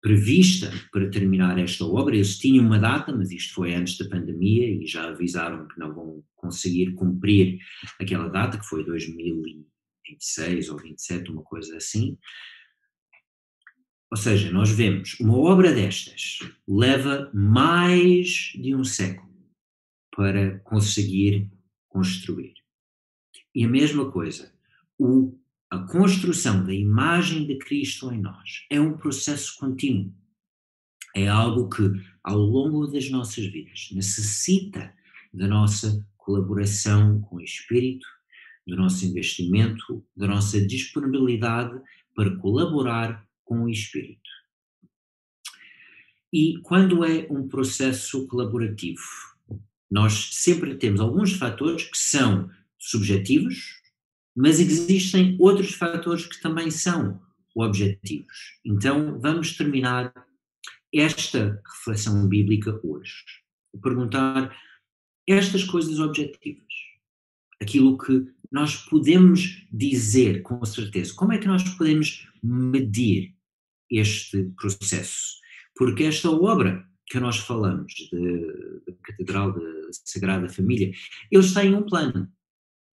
prevista 0.00 0.72
para 0.92 1.10
terminar 1.10 1.58
esta 1.58 1.84
obra. 1.84 2.14
Eles 2.14 2.38
tinham 2.38 2.64
uma 2.66 2.78
data, 2.78 3.12
mas 3.16 3.32
isto 3.32 3.54
foi 3.54 3.74
antes 3.74 3.98
da 3.98 4.08
pandemia 4.08 4.70
e 4.70 4.86
já 4.86 5.08
avisaram 5.08 5.66
que 5.66 5.76
não 5.78 5.94
vão 5.94 6.22
conseguir 6.36 6.94
cumprir 6.94 7.58
aquela 7.98 8.28
data, 8.28 8.58
que 8.58 8.66
foi 8.66 8.84
2026 8.84 10.68
ou 10.68 10.78
27, 10.78 11.32
uma 11.32 11.42
coisa 11.42 11.76
assim. 11.76 12.16
Ou 14.10 14.16
seja, 14.16 14.50
nós 14.50 14.70
vemos 14.70 15.18
uma 15.20 15.36
obra 15.36 15.70
destas 15.72 16.38
leva 16.66 17.30
mais 17.34 18.52
de 18.54 18.74
um 18.74 18.82
século 18.84 19.27
para 20.18 20.58
conseguir 20.64 21.48
construir. 21.86 22.54
E 23.54 23.64
a 23.64 23.68
mesma 23.68 24.10
coisa, 24.10 24.52
o, 24.98 25.38
a 25.70 25.78
construção 25.78 26.66
da 26.66 26.74
imagem 26.74 27.46
de 27.46 27.56
Cristo 27.56 28.12
em 28.12 28.20
nós 28.20 28.66
é 28.68 28.80
um 28.80 28.96
processo 28.96 29.56
contínuo. 29.56 30.12
É 31.14 31.28
algo 31.28 31.68
que, 31.68 31.84
ao 32.24 32.36
longo 32.36 32.88
das 32.88 33.08
nossas 33.08 33.46
vidas, 33.46 33.90
necessita 33.92 34.92
da 35.32 35.46
nossa 35.46 36.04
colaboração 36.16 37.20
com 37.20 37.36
o 37.36 37.40
Espírito, 37.40 38.06
do 38.66 38.74
nosso 38.74 39.06
investimento, 39.06 40.04
da 40.16 40.26
nossa 40.26 40.60
disponibilidade 40.66 41.80
para 42.12 42.36
colaborar 42.38 43.24
com 43.44 43.62
o 43.62 43.68
Espírito. 43.68 44.28
E 46.32 46.58
quando 46.62 47.04
é 47.04 47.28
um 47.30 47.46
processo 47.46 48.26
colaborativo, 48.26 49.37
nós 49.90 50.30
sempre 50.32 50.74
temos 50.76 51.00
alguns 51.00 51.32
fatores 51.32 51.84
que 51.84 51.98
são 51.98 52.50
subjetivos, 52.78 53.80
mas 54.36 54.60
existem 54.60 55.36
outros 55.40 55.72
fatores 55.74 56.26
que 56.26 56.40
também 56.40 56.70
são 56.70 57.20
objetivos. 57.54 58.58
Então, 58.64 59.18
vamos 59.20 59.56
terminar 59.56 60.12
esta 60.94 61.60
reflexão 61.66 62.28
bíblica 62.28 62.78
hoje. 62.82 63.24
Perguntar 63.82 64.56
estas 65.26 65.64
coisas 65.64 65.98
objetivas. 65.98 66.64
Aquilo 67.60 67.98
que 67.98 68.26
nós 68.50 68.76
podemos 68.76 69.66
dizer 69.70 70.42
com 70.42 70.64
certeza. 70.64 71.14
Como 71.14 71.32
é 71.32 71.38
que 71.38 71.46
nós 71.46 71.62
podemos 71.76 72.26
medir 72.42 73.34
este 73.90 74.44
processo? 74.56 75.38
Porque 75.76 76.04
esta 76.04 76.30
obra 76.30 76.86
que 77.06 77.20
nós 77.20 77.38
falamos 77.38 77.92
da 78.86 78.92
Catedral 79.02 79.52
da 79.52 79.77
Sagrada 79.92 80.48
Família, 80.48 80.90
eles 81.30 81.52
têm 81.52 81.74
um 81.74 81.82
plano 81.82 82.30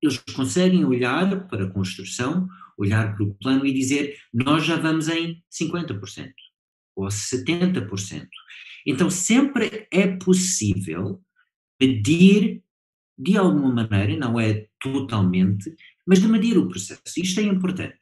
eles 0.06 0.18
conseguem 0.36 0.86
olhar 0.86 1.48
para 1.48 1.66
a 1.66 1.70
construção, 1.70 2.48
olhar 2.78 3.16
para 3.16 3.24
o 3.24 3.34
plano 3.36 3.66
e 3.66 3.74
dizer 3.74 4.18
nós 4.34 4.66
já 4.66 4.78
vamos 4.78 5.08
em 5.08 5.44
50% 5.52 6.34
ou 6.96 7.08
70%. 7.08 8.28
Então 8.86 9.10
sempre 9.10 9.88
é 9.92 10.08
possível 10.18 11.22
medir 11.82 12.64
de 13.18 13.38
alguma 13.38 13.74
maneira, 13.74 14.18
não 14.18 14.40
é 14.40 14.68
totalmente, 14.80 15.74
mas 16.06 16.22
de 16.22 16.28
medir 16.28 16.58
o 16.58 16.68
processo. 16.68 17.02
Isto 17.18 17.40
é 17.40 17.44
importante, 17.44 17.98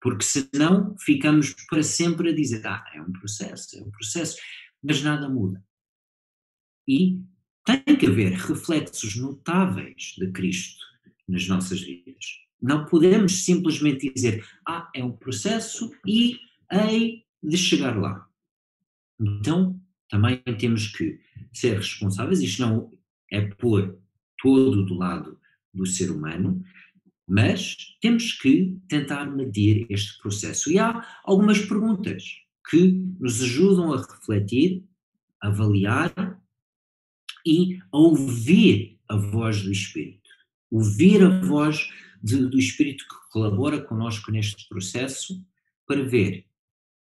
porque 0.00 0.24
senão 0.24 0.96
ficamos 0.98 1.54
para 1.68 1.82
sempre 1.82 2.30
a 2.30 2.34
dizer, 2.34 2.66
ah, 2.66 2.84
é 2.94 3.02
um 3.02 3.12
processo, 3.12 3.76
é 3.76 3.82
um 3.82 3.90
processo, 3.90 4.36
mas 4.82 5.02
nada 5.02 5.28
muda. 5.28 5.62
E 6.86 7.20
tem 7.64 7.96
que 7.96 8.06
haver 8.06 8.32
reflexos 8.32 9.16
notáveis 9.16 10.14
de 10.18 10.30
Cristo 10.30 10.84
nas 11.26 11.48
nossas 11.48 11.80
vidas. 11.80 12.40
Não 12.60 12.84
podemos 12.84 13.44
simplesmente 13.44 14.12
dizer, 14.12 14.46
ah, 14.66 14.90
é 14.94 15.02
um 15.02 15.12
processo 15.12 15.90
e 16.06 16.38
hei 16.70 17.24
de 17.42 17.56
chegar 17.56 17.98
lá. 17.98 18.26
Então, 19.20 19.80
também 20.08 20.42
temos 20.58 20.88
que 20.88 21.18
ser 21.52 21.76
responsáveis, 21.76 22.40
isto 22.40 22.62
não 22.62 22.90
é 23.30 23.40
pôr 23.40 23.98
todo 24.40 24.84
do 24.84 24.94
lado 24.94 25.38
do 25.72 25.86
ser 25.86 26.10
humano, 26.10 26.62
mas 27.26 27.76
temos 28.00 28.32
que 28.32 28.78
tentar 28.86 29.24
medir 29.26 29.86
este 29.88 30.18
processo. 30.18 30.70
E 30.70 30.78
há 30.78 31.20
algumas 31.24 31.58
perguntas 31.58 32.24
que 32.68 32.92
nos 33.18 33.42
ajudam 33.42 33.92
a 33.92 34.00
refletir, 34.00 34.84
avaliar 35.40 36.40
e 37.44 37.78
ouvir 37.92 38.98
a 39.08 39.16
voz 39.16 39.62
do 39.62 39.70
Espírito. 39.70 40.30
Ouvir 40.70 41.22
a 41.22 41.40
voz 41.40 41.88
de, 42.22 42.46
do 42.46 42.58
Espírito 42.58 43.04
que 43.04 43.30
colabora 43.32 43.80
conosco 43.80 44.30
neste 44.30 44.68
processo 44.68 45.44
para 45.86 46.02
ver 46.02 46.46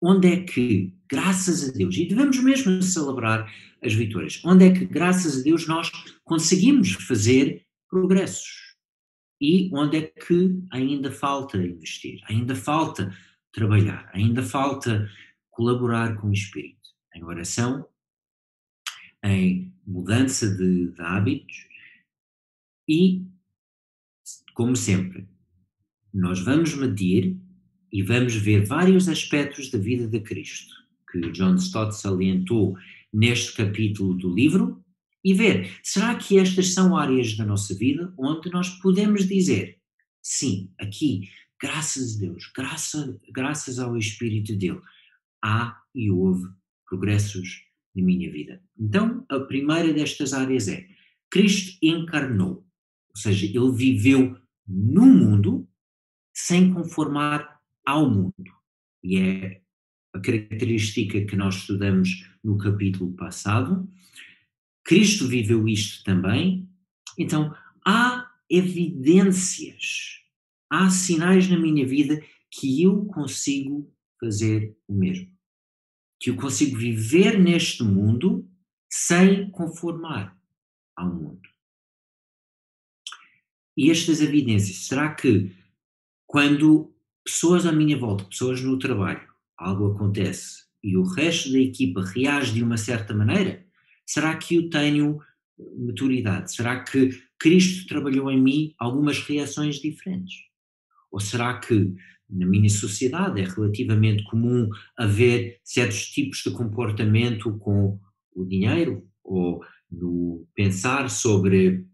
onde 0.03 0.29
é 0.29 0.43
que, 0.43 0.93
graças 1.09 1.69
a 1.69 1.73
Deus, 1.73 1.97
e 1.97 2.07
devemos 2.07 2.43
mesmo 2.43 2.83
celebrar 2.83 3.49
as 3.81 3.95
vitórias, 3.95 4.41
onde 4.45 4.67
é 4.67 4.73
que, 4.73 4.85
graças 4.85 5.39
a 5.39 5.43
Deus, 5.43 5.69
nós 5.69 5.93
conseguimos 6.25 6.93
fazer 6.93 7.65
progressos 7.89 8.75
e 9.41 9.71
onde 9.73 9.97
é 9.99 10.03
que 10.03 10.61
ainda 10.71 11.11
falta 11.11 11.57
investir, 11.57 12.21
ainda 12.29 12.55
falta 12.55 13.17
trabalhar, 13.53 14.11
ainda 14.13 14.43
falta 14.43 15.09
colaborar 15.51 16.17
com 16.21 16.29
o 16.29 16.33
Espírito, 16.33 16.91
em 17.15 17.23
oração, 17.25 17.87
em 19.25 19.73
mudança 19.87 20.49
de, 20.57 20.89
de 20.89 21.01
hábitos 21.01 21.67
e, 22.89 23.25
como 24.55 24.77
sempre, 24.77 25.29
nós 26.13 26.41
vamos 26.41 26.75
medir 26.75 27.37
e 27.93 28.03
vamos 28.03 28.35
ver 28.35 28.65
vários 28.65 29.09
aspectos 29.09 29.71
da 29.71 29.79
vida 29.79 30.07
de 30.07 30.21
Cristo 30.21 30.75
que 31.11 31.31
John 31.31 31.57
Stott 31.57 31.95
salientou 31.95 32.77
neste 33.13 33.55
capítulo 33.55 34.15
do 34.15 34.35
livro 34.35 34.83
e 35.25 35.35
ver, 35.35 35.79
será 35.83 36.17
que 36.17 36.39
estas 36.39 36.73
são 36.73 36.97
áreas 36.97 37.37
da 37.37 37.45
nossa 37.45 37.75
vida 37.75 38.13
onde 38.19 38.51
nós 38.51 38.71
podemos 38.81 39.29
dizer, 39.29 39.79
sim, 40.23 40.73
aqui, 40.81 41.29
graças 41.61 42.17
a 42.17 42.21
Deus, 42.21 42.51
graças, 42.57 43.21
graças 43.31 43.79
ao 43.79 43.97
Espírito 43.97 44.57
dele, 44.57 44.81
há 45.45 45.79
e 45.95 46.11
houve 46.11 46.49
progressos 46.89 47.63
na 47.95 48.03
minha 48.03 48.31
vida. 48.31 48.63
Então, 48.79 49.25
a 49.29 49.41
primeira 49.41 49.93
destas 49.93 50.33
áreas 50.33 50.69
é, 50.69 50.87
Cristo 51.31 51.79
encarnou, 51.83 52.67
ou 53.11 53.17
seja, 53.17 53.47
ele 53.47 53.73
viveu 53.73 54.37
no 54.67 55.07
mundo 55.07 55.69
sem 56.33 56.73
conformar 56.73 57.61
ao 57.85 58.09
mundo. 58.09 58.53
E 59.03 59.19
é 59.19 59.63
a 60.15 60.21
característica 60.21 61.25
que 61.25 61.37
nós 61.37 61.57
estudamos 61.57 62.29
no 62.43 62.59
capítulo 62.59 63.13
passado. 63.15 63.89
Cristo 64.85 65.27
viveu 65.27 65.67
isto 65.69 66.05
também. 66.05 66.69
Então, 67.19 67.55
há 67.85 68.31
evidências, 68.49 70.21
há 70.71 70.91
sinais 70.91 71.49
na 71.49 71.59
minha 71.59 71.87
vida 71.87 72.23
que 72.51 72.83
eu 72.83 73.05
consigo 73.07 73.91
fazer 74.21 74.77
o 74.87 74.95
mesmo. 74.95 75.32
Que 76.23 76.31
eu 76.31 76.37
consigo 76.37 76.79
viver 76.79 77.37
neste 77.37 77.83
mundo 77.83 78.49
sem 78.89 79.51
conformar 79.51 80.39
ao 80.95 81.13
mundo. 81.13 81.49
E 83.77 83.91
estas 83.91 84.21
evidências, 84.21 84.87
será 84.87 85.15
que 85.15 85.51
quando 86.27 86.95
pessoas 87.25 87.67
à 87.67 87.73
minha 87.73 87.99
volta, 87.99 88.25
pessoas 88.25 88.63
no 88.63 88.79
trabalho, 88.79 89.27
algo 89.57 89.93
acontece 89.93 90.63
e 90.83 90.97
o 90.97 91.03
resto 91.03 91.53
da 91.53 91.59
equipa 91.59 92.05
reage 92.05 92.53
de 92.53 92.63
uma 92.63 92.77
certa 92.77 93.15
maneira, 93.15 93.65
será 94.05 94.37
que 94.37 94.57
eu 94.57 94.71
tenho 94.71 95.21
maturidade? 95.79 96.55
Será 96.55 96.83
que 96.83 97.11
Cristo 97.39 97.87
trabalhou 97.89 98.31
em 98.31 98.41
mim 98.41 98.75
algumas 98.79 99.19
reações 99.21 99.77
diferentes? 99.77 100.45
Ou 101.11 101.21
será 101.21 101.59
que 101.59 101.95
na 102.33 102.47
minha 102.47 102.69
sociedade 102.69 103.41
é 103.41 103.45
relativamente 103.45 104.25
comum 104.25 104.69
haver 104.97 105.61
certos 105.63 106.07
tipos 106.07 106.39
de 106.39 106.51
comportamento 106.51 107.57
com 107.59 108.01
o 108.35 108.45
dinheiro 108.45 109.07
ou 109.23 109.63
no 109.91 110.47
pensar 110.55 111.11
sobre 111.11 111.87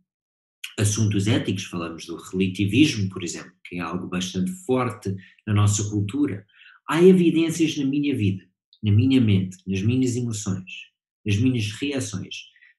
assuntos 0.79 1.27
éticos, 1.27 1.65
falamos 1.65 2.07
do 2.07 2.17
relativismo, 2.17 3.09
por 3.09 3.25
exemplo, 3.25 3.53
que 3.65 3.77
é 3.77 3.81
algo 3.81 4.07
bastante 4.07 4.53
forte 4.65 5.15
na 5.45 5.53
nossa 5.53 5.91
cultura. 5.91 6.47
Há 6.89 7.03
evidências 7.03 7.77
na 7.77 7.85
minha 7.85 8.17
vida, 8.17 8.45
na 8.83 8.93
minha 8.93 9.21
mente, 9.21 9.59
nas 9.67 9.83
minhas 9.83 10.15
emoções, 10.15 10.73
nas 11.27 11.37
minhas 11.37 11.73
reações, 11.73 12.37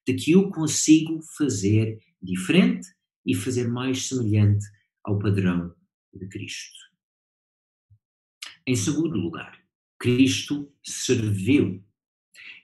de 0.08 0.14
que 0.14 0.32
eu 0.32 0.50
consigo 0.50 1.20
fazer 1.38 2.00
diferente 2.22 2.88
e 3.26 3.36
fazer 3.36 3.68
mais 3.68 4.08
semelhante 4.08 4.66
ao 5.04 5.20
padrão 5.20 5.74
de 6.14 6.28
Cristo. 6.28 6.89
Em 8.70 8.76
segundo 8.76 9.18
lugar, 9.18 9.60
Cristo 9.98 10.72
serviu. 10.84 11.84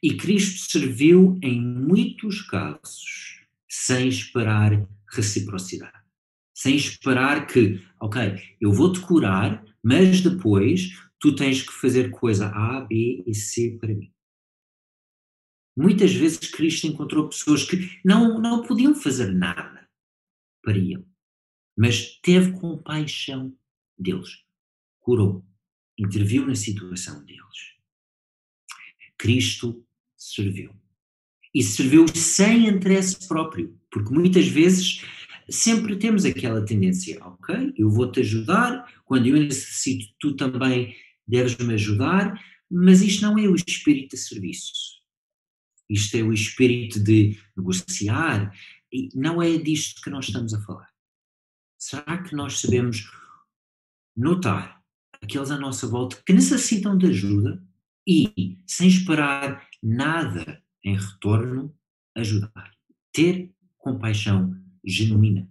E 0.03 0.15
Cristo 0.15 0.71
serviu 0.71 1.35
em 1.41 1.59
muitos 1.59 2.43
casos 2.43 3.43
sem 3.67 4.07
esperar 4.07 4.87
reciprocidade. 5.09 6.05
Sem 6.53 6.75
esperar 6.75 7.47
que, 7.47 7.83
ok, 7.99 8.39
eu 8.61 8.71
vou-te 8.71 8.99
curar, 8.99 9.65
mas 9.81 10.21
depois 10.21 10.91
tu 11.19 11.35
tens 11.35 11.63
que 11.63 11.73
fazer 11.73 12.11
coisa 12.11 12.49
A, 12.49 12.81
B 12.81 13.23
e 13.25 13.33
C 13.33 13.75
para 13.81 13.95
mim. 13.95 14.13
Muitas 15.75 16.13
vezes 16.13 16.37
Cristo 16.37 16.85
encontrou 16.85 17.27
pessoas 17.29 17.63
que 17.63 17.99
não, 18.05 18.39
não 18.39 18.61
podiam 18.61 18.93
fazer 18.93 19.33
nada 19.33 19.89
para 20.61 20.77
ele, 20.77 21.03
mas 21.75 22.19
teve 22.21 22.51
compaixão 22.51 23.57
deles, 23.97 24.43
curou, 24.99 25.43
interviu 25.97 26.45
na 26.45 26.55
situação 26.55 27.23
deles. 27.25 27.75
Cristo 29.17 29.85
serviu 30.17 30.73
e 31.53 31.63
serviu 31.63 32.05
sem 32.09 32.67
interesse 32.67 33.27
próprio, 33.27 33.79
porque 33.89 34.13
muitas 34.13 34.47
vezes 34.47 35.01
sempre 35.49 35.95
temos 35.95 36.25
aquela 36.25 36.65
tendência, 36.65 37.23
ok, 37.23 37.73
eu 37.77 37.89
vou-te 37.89 38.19
ajudar, 38.19 39.01
quando 39.05 39.27
eu 39.27 39.35
necessito, 39.35 40.13
tu 40.19 40.35
também 40.35 40.93
deves 41.25 41.55
me 41.57 41.73
ajudar, 41.75 42.37
mas 42.69 43.01
isto 43.01 43.21
não 43.21 43.39
é 43.39 43.47
o 43.47 43.55
espírito 43.55 44.15
de 44.15 44.21
serviço. 44.21 44.73
Isto 45.89 46.17
é 46.17 46.23
o 46.23 46.33
espírito 46.33 46.99
de 46.99 47.39
negociar, 47.55 48.51
e 48.91 49.09
não 49.13 49.41
é 49.41 49.57
disto 49.57 50.01
que 50.01 50.09
nós 50.09 50.25
estamos 50.25 50.53
a 50.53 50.61
falar. 50.61 50.89
Será 51.77 52.21
que 52.21 52.35
nós 52.35 52.59
sabemos 52.59 53.09
notar 54.15 54.74
aqueles 55.25 55.51
à 55.51 55.57
nossa 55.57 55.87
volta 55.87 56.21
que 56.25 56.31
necessitam 56.31 56.97
de 56.97 57.07
ajuda 57.07 57.61
e, 58.07 58.57
sem 58.65 58.87
esperar 58.87 59.67
nada 59.81 60.61
em 60.83 60.95
retorno, 60.95 61.75
ajudar. 62.15 62.71
Ter 63.11 63.51
compaixão 63.77 64.55
genuína 64.85 65.49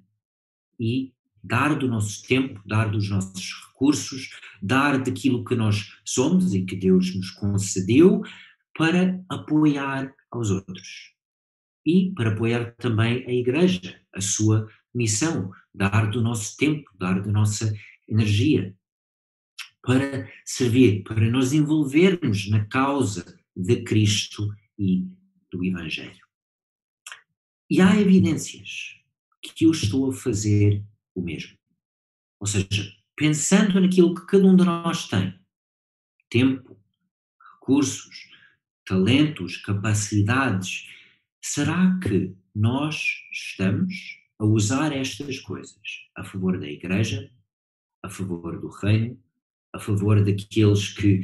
e 0.79 1.13
dar 1.43 1.77
do 1.77 1.89
nosso 1.89 2.23
tempo, 2.27 2.61
dar 2.65 2.91
dos 2.91 3.11
nossos 3.11 3.53
recursos, 3.67 4.31
dar 4.63 5.03
daquilo 5.03 5.45
que 5.45 5.55
nós 5.55 5.93
somos 6.05 6.55
e 6.55 6.65
que 6.65 6.77
Deus 6.77 7.15
nos 7.15 7.31
concedeu 7.33 8.23
para 8.77 9.23
apoiar 9.29 10.15
aos 10.31 10.51
outros. 10.51 11.13
E 11.85 12.13
para 12.15 12.31
apoiar 12.31 12.75
também 12.77 13.27
a 13.27 13.33
Igreja, 13.33 14.01
a 14.15 14.21
sua 14.21 14.69
missão, 14.95 15.51
dar 15.75 16.11
do 16.11 16.23
nosso 16.23 16.57
tempo, 16.57 16.91
dar 16.99 17.21
da 17.21 17.31
nossa 17.31 17.75
energia, 18.09 18.75
para 19.85 20.33
servir, 20.47 21.03
para 21.05 21.29
nos 21.31 21.53
envolvermos 21.53 22.49
na 22.49 22.64
causa 22.64 23.38
de 23.55 23.83
Cristo 23.85 24.49
e 24.79 25.07
do 25.51 25.62
Evangelho. 25.62 26.25
E 27.70 27.81
há 27.81 28.01
evidências 28.01 28.97
que 29.42 29.66
eu 29.66 29.70
estou 29.70 30.11
a 30.11 30.14
fazer 30.14 30.83
o 31.14 31.20
mesmo. 31.20 31.57
Ou 32.40 32.47
seja, 32.47 32.92
pensando 33.14 33.79
naquilo 33.79 34.14
que 34.14 34.27
cada 34.27 34.47
um 34.47 34.57
de 34.57 34.64
nós 34.64 35.07
tem: 35.07 35.38
tempo, 36.31 36.79
recursos, 37.53 38.31
talentos, 38.87 39.59
capacidades, 39.59 40.88
será 41.42 41.99
que 42.01 42.35
nós 42.55 43.23
estamos 43.31 43.94
a 44.38 44.44
usar 44.44 44.92
estas 44.92 45.38
coisas 45.40 45.79
a 46.16 46.25
favor 46.25 46.59
da 46.59 46.66
igreja, 46.66 47.31
a 48.03 48.09
favor 48.09 48.61
do 48.61 48.68
reino, 48.68 49.23
a 49.75 49.79
favor 49.79 50.25
daqueles 50.25 50.89
que 50.89 51.23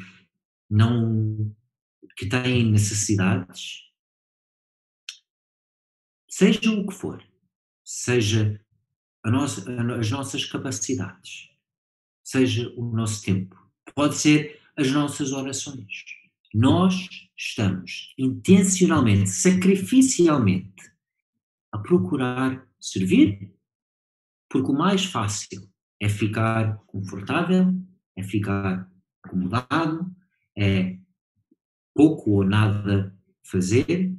não 0.69 1.55
que 2.17 2.29
têm 2.29 2.71
necessidades, 2.71 3.85
seja 6.29 6.71
o 6.71 6.87
que 6.87 6.93
for, 6.93 7.25
seja 7.85 8.61
nossa, 9.25 9.71
as 9.99 10.11
nossas 10.11 10.45
capacidades, 10.45 11.51
seja 12.23 12.69
o 12.77 12.95
nosso 12.95 13.23
tempo, 13.23 13.57
pode 13.95 14.17
ser 14.17 14.61
as 14.77 14.91
nossas 14.91 15.33
orações. 15.33 16.05
Nós 16.53 17.09
estamos 17.37 18.13
intencionalmente, 18.19 19.31
sacrificialmente, 19.31 20.91
a 21.73 21.79
procurar 21.79 22.69
servir, 22.81 23.55
porque 24.49 24.71
o 24.71 24.75
mais 24.75 25.05
fácil 25.05 25.71
é 26.01 26.09
ficar 26.09 26.79
confortável, 26.87 27.73
é 28.21 28.23
ficar 28.23 28.91
acomodado, 29.23 30.15
é 30.57 30.99
pouco 31.95 32.31
ou 32.31 32.45
nada 32.45 33.17
fazer, 33.43 34.15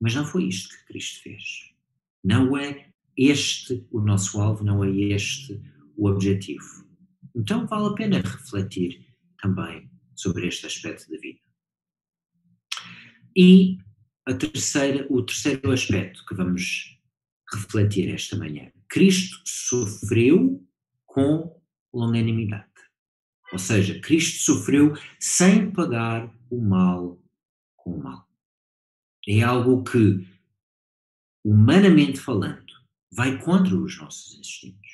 mas 0.00 0.14
não 0.14 0.24
foi 0.24 0.44
isto 0.44 0.70
que 0.70 0.86
Cristo 0.86 1.22
fez. 1.22 1.72
Não 2.24 2.56
é 2.56 2.90
este 3.16 3.86
o 3.90 4.00
nosso 4.00 4.40
alvo, 4.40 4.64
não 4.64 4.82
é 4.82 4.90
este 4.90 5.60
o 5.96 6.08
objetivo. 6.08 6.86
Então 7.34 7.66
vale 7.66 7.88
a 7.88 7.94
pena 7.94 8.20
refletir 8.20 9.06
também 9.40 9.90
sobre 10.14 10.46
este 10.46 10.66
aspecto 10.66 11.10
da 11.10 11.18
vida. 11.18 11.40
E 13.36 13.78
a 14.26 14.34
terceira, 14.34 15.06
o 15.10 15.22
terceiro 15.22 15.70
aspecto 15.70 16.24
que 16.26 16.34
vamos 16.34 16.98
refletir 17.52 18.12
esta 18.12 18.36
manhã. 18.36 18.70
Cristo 18.88 19.40
sofreu 19.44 20.64
com 21.06 21.60
longanimidade. 21.92 22.71
Ou 23.52 23.58
seja, 23.58 24.00
Cristo 24.00 24.42
sofreu 24.42 24.96
sem 25.20 25.70
pagar 25.70 26.32
o 26.50 26.60
mal 26.60 27.18
com 27.76 27.96
o 27.96 28.02
mal. 28.02 28.26
É 29.28 29.42
algo 29.42 29.84
que, 29.84 30.26
humanamente 31.44 32.18
falando, 32.18 32.72
vai 33.12 33.38
contra 33.38 33.76
os 33.76 33.98
nossos 33.98 34.38
instintos. 34.38 34.90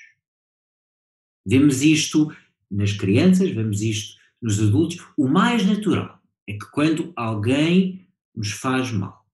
Vemos 1.46 1.82
isto 1.82 2.34
nas 2.70 2.92
crianças, 2.92 3.50
vemos 3.50 3.80
isto 3.80 4.18
nos 4.42 4.60
adultos. 4.60 4.98
O 5.16 5.28
mais 5.28 5.64
natural 5.64 6.20
é 6.46 6.52
que 6.52 6.70
quando 6.72 7.12
alguém 7.16 8.08
nos 8.34 8.50
faz 8.50 8.90
mal, 8.90 9.26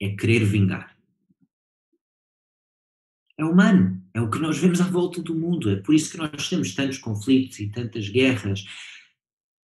é 0.00 0.10
querer 0.16 0.44
vingar. 0.44 0.96
É 3.36 3.44
humano, 3.44 4.01
é 4.14 4.20
o 4.20 4.30
que 4.30 4.38
nós 4.38 4.58
vemos 4.58 4.80
à 4.80 4.84
volta 4.88 5.22
do 5.22 5.34
mundo, 5.34 5.70
é 5.70 5.76
por 5.76 5.94
isso 5.94 6.10
que 6.10 6.18
nós 6.18 6.48
temos 6.48 6.74
tantos 6.74 6.98
conflitos 6.98 7.58
e 7.60 7.70
tantas 7.70 8.08
guerras. 8.08 8.64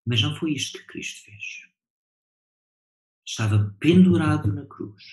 Mas 0.07 0.23
não 0.23 0.35
foi 0.37 0.53
isto 0.53 0.79
que 0.79 0.87
Cristo 0.87 1.25
fez. 1.25 1.69
Estava 3.27 3.77
pendurado 3.79 4.53
na 4.53 4.65
cruz, 4.65 5.05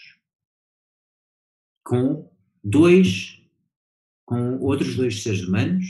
com 1.83 2.33
dois, 2.63 3.41
com 4.25 4.57
outros 4.59 4.95
dois 4.95 5.21
seres 5.21 5.41
humanos, 5.41 5.85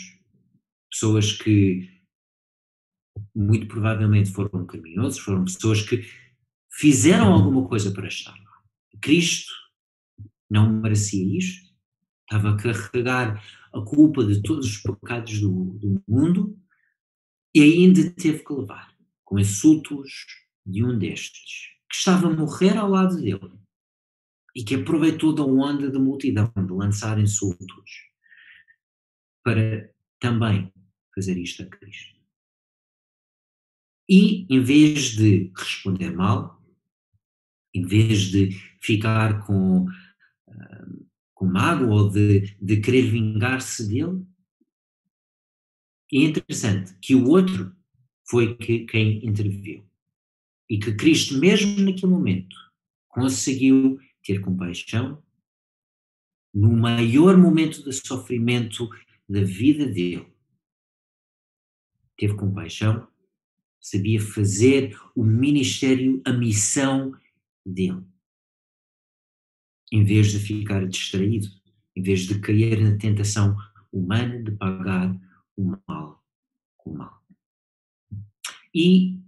pessoas 0.91 1.33
que 1.33 1.95
muito 3.33 3.67
provavelmente 3.67 4.31
foram 4.31 4.65
criminosos, 4.65 5.19
foram 5.19 5.45
pessoas 5.45 5.81
que 5.81 6.03
fizeram 6.71 7.31
alguma 7.31 7.67
coisa 7.67 7.91
para 7.91 8.07
estar 8.07 8.31
lá. 8.31 8.63
Cristo 9.01 9.53
não 10.49 10.81
merecia 10.81 11.37
isto, 11.37 11.64
estava 12.25 12.51
a 12.51 12.57
carregar 12.57 13.43
a 13.73 13.81
culpa 13.81 14.25
de 14.25 14.41
todos 14.41 14.65
os 14.65 14.77
pecados 14.77 15.39
do, 15.39 15.73
do 15.79 16.03
mundo 16.07 16.59
e 17.53 17.61
ainda 17.61 18.09
teve 18.11 18.43
que 18.43 18.53
levar 18.53 18.93
com 19.23 19.39
insultos 19.39 20.25
de 20.65 20.83
um 20.83 20.97
destes, 20.97 21.69
que 21.89 21.95
estava 21.95 22.27
a 22.27 22.35
morrer 22.35 22.77
ao 22.77 22.89
lado 22.89 23.15
dele 23.17 23.51
e 24.55 24.63
que 24.63 24.75
aproveitou 24.75 25.33
da 25.33 25.43
onda 25.43 25.91
da 25.91 25.99
multidão 25.99 26.51
de 26.55 26.73
lançar 26.73 27.19
insultos 27.19 28.09
para 29.43 29.93
também 30.19 30.73
fazer 31.13 31.37
isto 31.37 31.63
a 31.63 31.65
Cristo. 31.67 32.15
E 34.09 34.45
em 34.49 34.61
vez 34.61 35.15
de 35.15 35.51
responder 35.55 36.11
mal, 36.11 36.61
em 37.73 37.85
vez 37.85 38.23
de 38.23 38.51
ficar 38.81 39.45
com 39.45 39.85
com 41.45 41.51
mágoa 41.51 41.93
ou 41.93 42.09
de, 42.09 42.55
de 42.59 42.81
querer 42.81 43.03
vingar-se 43.03 43.87
dele. 43.87 44.25
É 46.11 46.17
interessante 46.17 46.97
que 46.99 47.15
o 47.15 47.27
outro 47.27 47.75
foi 48.27 48.55
que, 48.55 48.85
quem 48.85 49.23
interviu. 49.25 49.85
E 50.69 50.79
que 50.79 50.93
Cristo, 50.95 51.37
mesmo 51.37 51.81
naquele 51.81 52.11
momento, 52.11 52.55
conseguiu 53.07 53.99
ter 54.23 54.39
compaixão 54.39 55.23
no 56.53 56.71
maior 56.71 57.37
momento 57.37 57.83
de 57.83 57.93
sofrimento 57.93 58.89
da 59.29 59.41
vida 59.41 59.85
dele. 59.85 60.33
Teve 62.17 62.35
compaixão, 62.35 63.07
sabia 63.79 64.21
fazer 64.21 64.97
o 65.15 65.23
ministério, 65.23 66.21
a 66.25 66.31
missão 66.31 67.13
dele 67.65 68.03
em 69.91 70.03
vez 70.03 70.31
de 70.31 70.39
ficar 70.39 70.87
distraído, 70.87 71.47
em 71.95 72.01
vez 72.01 72.21
de 72.21 72.39
cair 72.39 72.81
na 72.81 72.97
tentação 72.97 73.55
humana 73.91 74.41
de 74.41 74.51
pagar 74.51 75.15
o 75.55 75.77
mal 75.87 76.23
com 76.77 76.91
o 76.91 76.97
mal. 76.97 77.23
E 78.73 79.19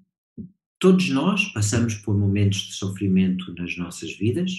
todos 0.80 1.10
nós 1.10 1.46
passamos 1.54 1.96
por 1.96 2.18
momentos 2.18 2.60
de 2.60 2.74
sofrimento 2.74 3.54
nas 3.56 3.78
nossas 3.78 4.12
vidas, 4.18 4.52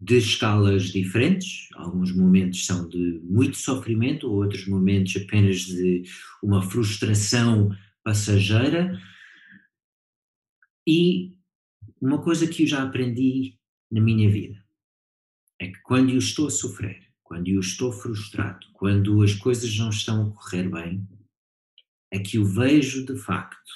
de 0.00 0.18
escalas 0.18 0.90
diferentes. 0.90 1.68
Alguns 1.74 2.14
momentos 2.14 2.66
são 2.66 2.86
de 2.88 3.20
muito 3.24 3.56
sofrimento, 3.56 4.30
outros 4.30 4.66
momentos 4.66 5.16
apenas 5.16 5.60
de 5.60 6.02
uma 6.42 6.60
frustração 6.60 7.74
passageira. 8.02 9.00
E 10.86 11.34
uma 12.00 12.22
coisa 12.22 12.46
que 12.46 12.64
eu 12.64 12.66
já 12.66 12.82
aprendi 12.82 13.58
na 13.90 14.00
minha 14.00 14.30
vida 14.30 14.64
é 15.60 15.68
que 15.68 15.80
quando 15.82 16.10
eu 16.10 16.18
estou 16.18 16.48
a 16.48 16.50
sofrer, 16.50 17.08
quando 17.22 17.48
eu 17.48 17.60
estou 17.60 17.92
frustrado, 17.92 18.66
quando 18.72 19.22
as 19.22 19.34
coisas 19.34 19.76
não 19.78 19.90
estão 19.90 20.28
a 20.28 20.34
correr 20.34 20.68
bem, 20.68 21.08
é 22.12 22.18
que 22.18 22.36
eu 22.36 22.44
vejo 22.44 23.04
de 23.04 23.16
facto 23.16 23.72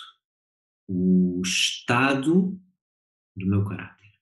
o 0.87 1.41
estado 1.45 2.61
do 3.37 3.47
meu 3.47 3.65
caráter. 3.65 4.13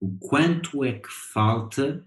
O 0.00 0.16
quanto 0.18 0.84
é 0.84 0.98
que 0.98 1.10
falta 1.10 2.06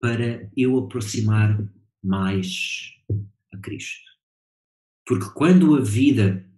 para 0.00 0.50
eu 0.56 0.78
aproximar 0.78 1.58
mais 2.02 2.94
a 3.52 3.58
Cristo. 3.58 4.08
Porque 5.06 5.30
quando 5.34 5.76
a 5.76 5.80
vida 5.80 6.48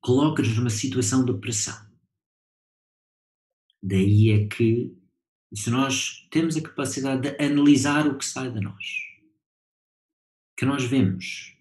coloca-nos 0.00 0.56
numa 0.56 0.70
situação 0.70 1.24
de 1.24 1.34
pressão, 1.38 1.76
daí 3.82 4.30
é 4.30 4.46
que 4.46 4.96
se 5.56 5.70
nós 5.70 6.26
temos 6.30 6.56
a 6.56 6.62
capacidade 6.62 7.22
de 7.22 7.44
analisar 7.44 8.06
o 8.06 8.18
que 8.18 8.24
sai 8.24 8.50
de 8.50 8.60
nós, 8.60 8.84
que 10.56 10.64
nós 10.64 10.84
vemos, 10.84 11.56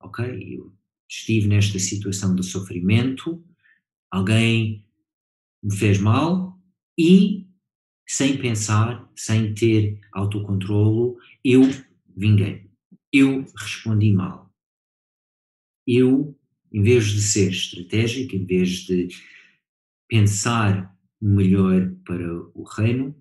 ok, 0.00 0.56
eu 0.56 0.72
estive 1.08 1.48
nesta 1.48 1.78
situação 1.78 2.34
de 2.34 2.42
sofrimento, 2.42 3.44
alguém 4.10 4.86
me 5.62 5.76
fez 5.76 5.98
mal 5.98 6.58
e, 6.98 7.46
sem 8.08 8.38
pensar, 8.38 9.10
sem 9.14 9.54
ter 9.54 10.00
autocontrolo, 10.12 11.18
eu 11.44 11.62
vinguei. 12.16 12.70
Eu 13.12 13.44
respondi 13.56 14.12
mal. 14.12 14.50
Eu, 15.86 16.38
em 16.72 16.82
vez 16.82 17.06
de 17.06 17.20
ser 17.20 17.50
estratégico, 17.50 18.34
em 18.34 18.46
vez 18.46 18.70
de 18.86 19.08
pensar 20.08 20.96
melhor 21.22 21.94
para 22.04 22.34
o 22.54 22.64
reino, 22.64 23.14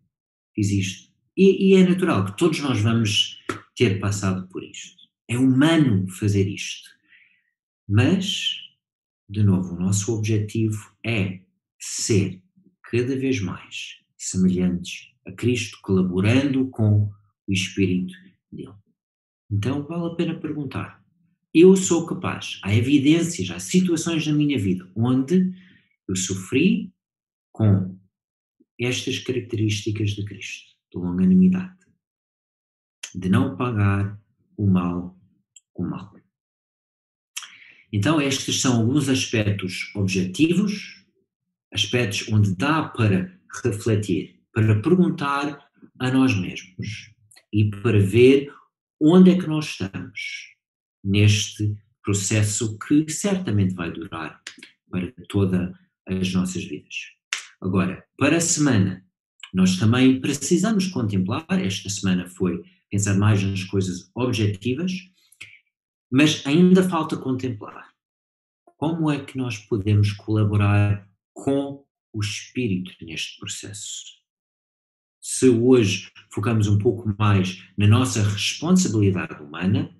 isto. 0.57 1.11
E, 1.37 1.69
e 1.69 1.75
é 1.75 1.87
natural 1.87 2.25
que 2.25 2.37
todos 2.37 2.59
nós 2.59 2.79
vamos 2.81 3.39
ter 3.75 3.99
passado 3.99 4.47
por 4.47 4.63
isto. 4.63 5.01
É 5.29 5.37
humano 5.37 6.07
fazer 6.07 6.47
isto. 6.47 6.89
Mas, 7.87 8.57
de 9.29 9.43
novo, 9.43 9.75
o 9.75 9.79
nosso 9.79 10.15
objetivo 10.15 10.91
é 11.05 11.39
ser 11.79 12.41
cada 12.83 13.15
vez 13.15 13.39
mais 13.39 13.99
semelhantes 14.17 15.09
a 15.25 15.31
Cristo, 15.31 15.79
colaborando 15.81 16.67
com 16.69 17.09
o 17.47 17.51
Espírito 17.51 18.13
dele. 18.51 18.73
Então, 19.49 19.83
vale 19.83 20.07
a 20.07 20.15
pena 20.15 20.39
perguntar: 20.39 21.03
eu 21.53 21.75
sou 21.75 22.05
capaz? 22.05 22.59
Há 22.63 22.73
evidências, 22.73 23.51
há 23.51 23.59
situações 23.59 24.25
na 24.25 24.33
minha 24.33 24.57
vida 24.57 24.89
onde 24.95 25.53
eu 26.07 26.15
sofri 26.15 26.93
com 27.61 27.95
estas 28.79 29.19
características 29.19 30.11
de 30.11 30.25
Cristo, 30.25 30.75
de 30.91 30.97
longanimidade, 30.97 31.77
de 33.13 33.29
não 33.29 33.55
pagar 33.55 34.19
o 34.57 34.65
mal 34.65 35.15
com 35.71 35.83
o 35.83 35.89
mal. 35.91 36.11
Então, 37.93 38.19
estes 38.19 38.61
são 38.61 38.77
alguns 38.77 39.09
aspectos 39.09 39.91
objetivos, 39.95 41.05
aspectos 41.71 42.27
onde 42.29 42.55
dá 42.55 42.89
para 42.89 43.39
refletir, 43.63 44.41
para 44.51 44.81
perguntar 44.81 45.69
a 45.99 46.09
nós 46.09 46.33
mesmos 46.33 47.13
e 47.53 47.69
para 47.69 47.99
ver 47.99 48.51
onde 48.99 49.29
é 49.29 49.37
que 49.37 49.45
nós 49.45 49.67
estamos 49.67 50.55
neste 51.03 51.75
processo 52.01 52.75
que 52.79 53.07
certamente 53.11 53.75
vai 53.75 53.91
durar 53.91 54.41
para 54.89 55.13
todas 55.29 55.75
as 56.07 56.33
nossas 56.33 56.63
vidas. 56.63 57.20
Agora, 57.61 58.03
para 58.17 58.37
a 58.37 58.41
semana, 58.41 59.05
nós 59.53 59.77
também 59.77 60.19
precisamos 60.19 60.87
contemplar, 60.87 61.45
esta 61.51 61.89
semana 61.89 62.27
foi 62.27 62.63
pensar 62.89 63.13
mais 63.15 63.43
nas 63.43 63.63
coisas 63.63 64.09
objetivas, 64.15 64.91
mas 66.11 66.43
ainda 66.47 66.81
falta 66.89 67.15
contemplar 67.15 67.91
como 68.65 69.11
é 69.11 69.23
que 69.23 69.37
nós 69.37 69.59
podemos 69.59 70.11
colaborar 70.11 71.07
com 71.33 71.85
o 72.11 72.19
espírito 72.19 72.93
neste 73.05 73.39
processo. 73.39 74.05
Se 75.21 75.47
hoje 75.47 76.11
focamos 76.31 76.67
um 76.67 76.79
pouco 76.79 77.15
mais 77.19 77.63
na 77.77 77.85
nossa 77.85 78.23
responsabilidade 78.23 79.39
humana, 79.39 79.95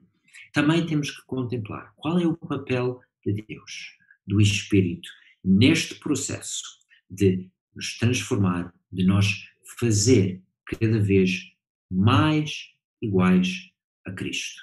também 0.51 0.83
temos 0.83 1.11
que 1.11 1.23
contemplar 1.27 1.93
qual 1.95 2.17
é 2.17 2.25
o 2.25 2.35
papel 2.35 2.99
de 3.23 3.33
Deus, 3.47 3.95
do 4.25 4.41
Espírito, 4.41 5.07
neste 5.43 5.95
processo 5.95 6.80
de 7.11 7.49
nos 7.75 7.97
transformar, 7.97 8.73
de 8.91 9.05
nós 9.05 9.45
fazer 9.79 10.41
cada 10.65 10.99
vez 10.99 11.51
mais 11.91 12.69
iguais 13.01 13.71
a 14.05 14.11
Cristo. 14.11 14.61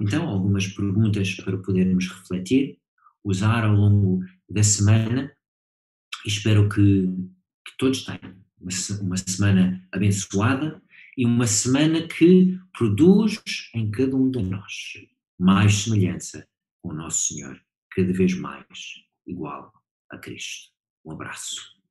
Então, 0.00 0.28
algumas 0.28 0.66
perguntas 0.66 1.34
para 1.36 1.58
podermos 1.58 2.08
refletir, 2.08 2.78
usar 3.22 3.64
ao 3.64 3.74
longo 3.74 4.24
da 4.48 4.62
semana 4.62 5.30
espero 6.24 6.68
que, 6.68 7.06
que 7.64 7.76
todos 7.78 8.04
tenham 8.04 8.42
uma 9.00 9.16
semana 9.16 9.88
abençoada 9.90 10.80
e 11.16 11.26
uma 11.26 11.46
semana 11.46 12.06
que 12.06 12.58
produz 12.72 13.42
em 13.74 13.90
cada 13.90 14.16
um 14.16 14.30
de 14.30 14.42
nós 14.42 14.74
mais 15.38 15.74
semelhança 15.74 16.46
com 16.80 16.90
o 16.90 16.94
nosso 16.94 17.34
Senhor, 17.34 17.60
cada 17.90 18.12
vez 18.12 18.34
mais 18.34 18.68
igual 19.26 19.72
a 20.10 20.18
Cristo. 20.18 20.70
Um 21.04 21.12
abraço. 21.12 21.81